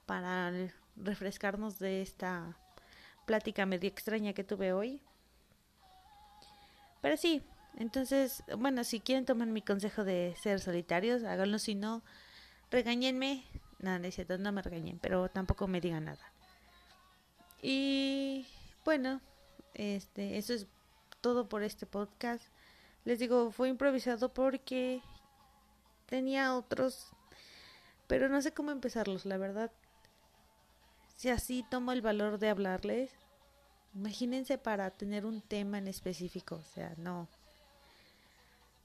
para 0.07 0.51
refrescarnos 0.95 1.77
de 1.77 2.01
esta 2.01 2.57
plática 3.27 3.67
medio 3.67 3.87
extraña 3.87 4.33
que 4.33 4.43
tuve 4.43 4.73
hoy. 4.73 4.99
Pero 7.01 7.17
sí, 7.17 7.43
entonces, 7.77 8.43
bueno, 8.57 8.83
si 8.83 8.99
quieren 8.99 9.25
tomar 9.25 9.47
mi 9.47 9.61
consejo 9.61 10.03
de 10.03 10.35
ser 10.41 10.59
solitarios, 10.59 11.23
háganlo, 11.23 11.59
si 11.59 11.75
no, 11.75 12.01
regañenme. 12.71 13.43
No, 13.77 13.99
no 13.99 14.37
no 14.39 14.51
me 14.53 14.63
regañen, 14.63 14.97
pero 14.97 15.29
tampoco 15.29 15.67
me 15.67 15.81
digan 15.81 16.05
nada. 16.05 16.31
Y 17.61 18.47
bueno, 18.83 19.21
este, 19.75 20.39
eso 20.39 20.53
es 20.55 20.65
todo 21.21 21.47
por 21.47 21.61
este 21.61 21.85
podcast. 21.85 22.54
Les 23.05 23.19
digo, 23.19 23.51
fue 23.51 23.69
improvisado 23.69 24.33
porque 24.33 25.01
tenía 26.07 26.55
otros, 26.55 27.11
pero 28.07 28.29
no 28.29 28.41
sé 28.41 28.51
cómo 28.51 28.71
empezarlos, 28.71 29.25
la 29.25 29.37
verdad. 29.37 29.71
Si 31.15 31.29
así 31.29 31.63
tomo 31.69 31.91
el 31.91 32.01
valor 32.01 32.39
de 32.39 32.49
hablarles, 32.49 33.11
imagínense 33.93 34.57
para 34.57 34.89
tener 34.89 35.25
un 35.25 35.41
tema 35.41 35.77
en 35.77 35.87
específico, 35.87 36.55
o 36.55 36.63
sea, 36.73 36.95
no. 36.97 37.29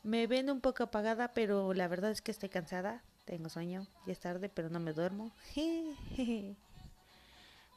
Me 0.02 0.26
ven 0.26 0.50
un 0.50 0.60
poco 0.60 0.82
apagada, 0.82 1.32
pero 1.32 1.72
la 1.72 1.88
verdad 1.88 2.10
es 2.10 2.20
que 2.20 2.30
estoy 2.30 2.50
cansada, 2.50 3.02
tengo 3.24 3.48
sueño, 3.48 3.86
ya 4.06 4.12
es 4.12 4.20
tarde, 4.20 4.50
pero 4.50 4.68
no 4.68 4.80
me 4.80 4.92
duermo. 4.92 5.32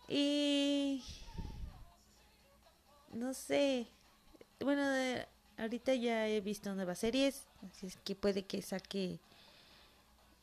y 0.10 1.04
no 3.14 3.34
sé, 3.34 3.88
bueno, 4.60 4.84
ahorita 5.58 5.94
ya 5.96 6.28
he 6.28 6.42
visto 6.42 6.74
nuevas 6.76 7.00
series, 7.00 7.48
así 7.70 7.88
es 7.88 7.98
que 7.98 8.16
puede 8.16 8.46
que 8.46 8.62
saque 8.62 9.20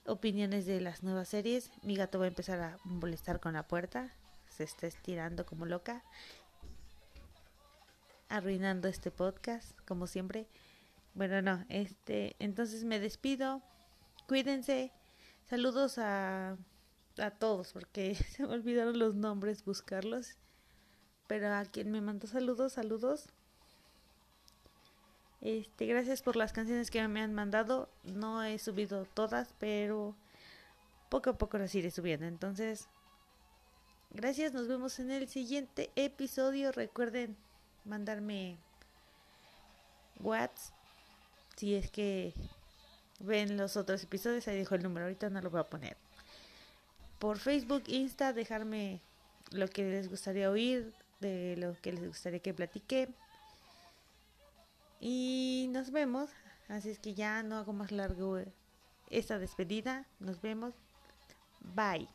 opiniones 0.06 0.66
de 0.66 0.80
las 0.80 1.02
nuevas 1.02 1.28
series. 1.28 1.70
Mi 1.82 1.96
gato 1.96 2.18
va 2.18 2.24
a 2.24 2.28
empezar 2.28 2.60
a 2.60 2.78
molestar 2.84 3.40
con 3.40 3.54
la 3.54 3.66
puerta. 3.66 4.12
Se 4.48 4.64
está 4.64 4.86
estirando 4.86 5.46
como 5.46 5.66
loca. 5.66 6.02
Arruinando 8.28 8.88
este 8.88 9.10
podcast, 9.10 9.78
como 9.86 10.06
siempre. 10.06 10.46
Bueno, 11.14 11.42
no, 11.42 11.64
este, 11.68 12.36
entonces 12.38 12.84
me 12.84 13.00
despido. 13.00 13.62
Cuídense. 14.28 14.92
Saludos 15.48 15.98
a, 15.98 16.56
a 17.18 17.30
todos, 17.30 17.72
porque 17.72 18.14
se 18.30 18.44
me 18.44 18.54
olvidaron 18.54 18.98
los 18.98 19.14
nombres, 19.14 19.64
buscarlos. 19.64 20.36
Pero 21.26 21.52
a 21.54 21.64
quien 21.64 21.90
me 21.90 22.00
mandó 22.00 22.26
saludos, 22.26 22.74
saludos. 22.74 23.28
Este, 25.40 25.86
gracias 25.86 26.20
por 26.20 26.36
las 26.36 26.52
canciones 26.52 26.90
que 26.90 27.06
me 27.08 27.22
han 27.22 27.34
mandado. 27.34 27.88
No 28.04 28.42
he 28.42 28.58
subido 28.58 29.06
todas, 29.06 29.54
pero 29.58 30.14
poco 31.08 31.30
a 31.30 31.38
poco 31.38 31.58
las 31.58 31.74
iré 31.74 31.90
subiendo. 31.90 32.26
Entonces, 32.26 32.88
gracias. 34.10 34.52
Nos 34.52 34.68
vemos 34.68 34.98
en 34.98 35.10
el 35.10 35.28
siguiente 35.28 35.90
episodio. 35.96 36.72
Recuerden 36.72 37.36
mandarme 37.84 38.58
WhatsApp 40.20 40.74
si 41.56 41.74
es 41.74 41.90
que 41.90 42.34
ven 43.18 43.56
los 43.56 43.76
otros 43.76 44.02
episodios. 44.02 44.46
Ahí 44.48 44.58
dejo 44.58 44.74
el 44.74 44.82
número. 44.82 45.06
Ahorita 45.06 45.30
no 45.30 45.40
lo 45.40 45.50
voy 45.50 45.60
a 45.60 45.64
poner. 45.64 45.96
Por 47.18 47.38
Facebook, 47.38 47.84
Insta, 47.86 48.32
dejarme 48.32 49.00
lo 49.50 49.68
que 49.68 49.82
les 49.84 50.08
gustaría 50.08 50.50
oír, 50.50 50.92
de 51.20 51.54
lo 51.58 51.76
que 51.80 51.92
les 51.92 52.06
gustaría 52.06 52.40
que 52.40 52.54
platique. 52.54 53.08
Y 55.00 55.68
nos 55.70 55.90
vemos. 55.90 56.30
Así 56.68 56.90
es 56.90 56.98
que 56.98 57.14
ya 57.14 57.42
no 57.42 57.56
hago 57.56 57.72
más 57.72 57.90
largo 57.90 58.38
esta 59.08 59.38
despedida. 59.38 60.06
Nos 60.20 60.40
vemos. 60.40 60.74
Bye. 61.74 62.08